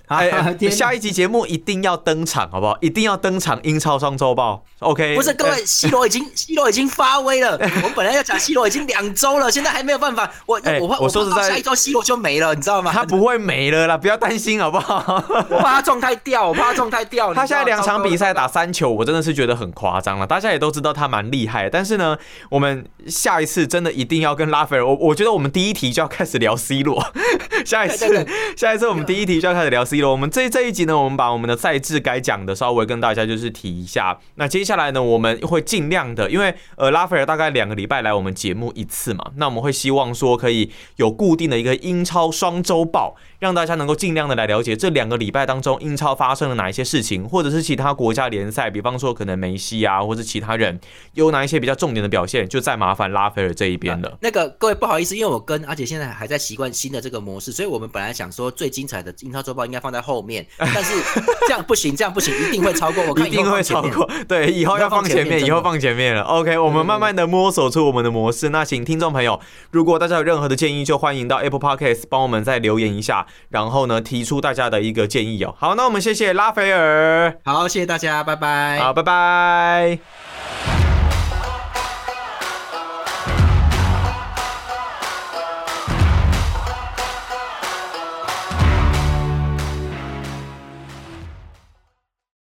[0.71, 2.75] 下一集节目一定要登场，好不好？
[2.81, 5.15] 一定要登场英超双周报，OK？
[5.15, 12.91] 不是，各位，C 罗已经 C 罗已经发威了， 我们本来要讲 C 罗已经两周了，现在还没有办法，我我怕我说实在，下一周 C 罗就没了，你知道吗？
[12.91, 15.23] 他不会没了啦，不要担心，好不好？
[15.49, 17.31] 我怕他状态掉，我怕他状态掉。
[17.35, 20.25] 他现在两场比赛打三球，我真的是觉得很夸张了。
[20.25, 22.17] 大家也都知道他蛮厉害，但是呢。
[22.49, 27.01] 我们下一次真的一定要跟拉斐尔，我我觉得我们第一题就要开始聊 C 罗。
[27.65, 28.27] 下一次，
[28.57, 30.11] 下一次我们第一题就要开始聊 C 罗。
[30.11, 34.19] 我们这这一集呢，我们把我们的赛制该讲的稍微跟大家就是提一下。
[34.35, 50.79] 那接下来呢，我们会尽量的，因为呃拉斐尔大概两个礼拜来我们节目一次嘛，那我们会希望说可以有固定的一个英超双周报，让大家能够尽量的来了解这两个礼拜当中英超发生了哪一些事情，或者是其他国家联赛，比方说可能梅西啊，或者其他人
[51.13, 52.21] 有哪一些比较重点的表。
[52.21, 54.15] 表现就再麻烦拉斐尔这一边了。
[54.21, 60.93] 那个各位不好意思，因为我跟阿姐现在还在习惯新的这个模式，所以我们本来想说最精彩的英超周报应该放在后面，但是
[61.49, 63.03] 这样不行，这样不行，一定会超过。
[63.05, 64.07] 我一定会超过。
[64.27, 66.21] 对，以后要放前面，以后放前面了。
[66.29, 68.49] OK，我们慢慢的摸索出我们的模式。
[68.49, 75.55] 那请听众朋友，如果大家有任何的建议，就欢迎到 Apple Podcast 帮我们再留言一下，然后呢提出大家的一个建议哦。
[75.57, 77.35] 好，那我们谢谢拉斐尔。
[77.43, 78.77] 好，谢谢大家，拜拜。
[78.77, 80.30] 好，拜拜。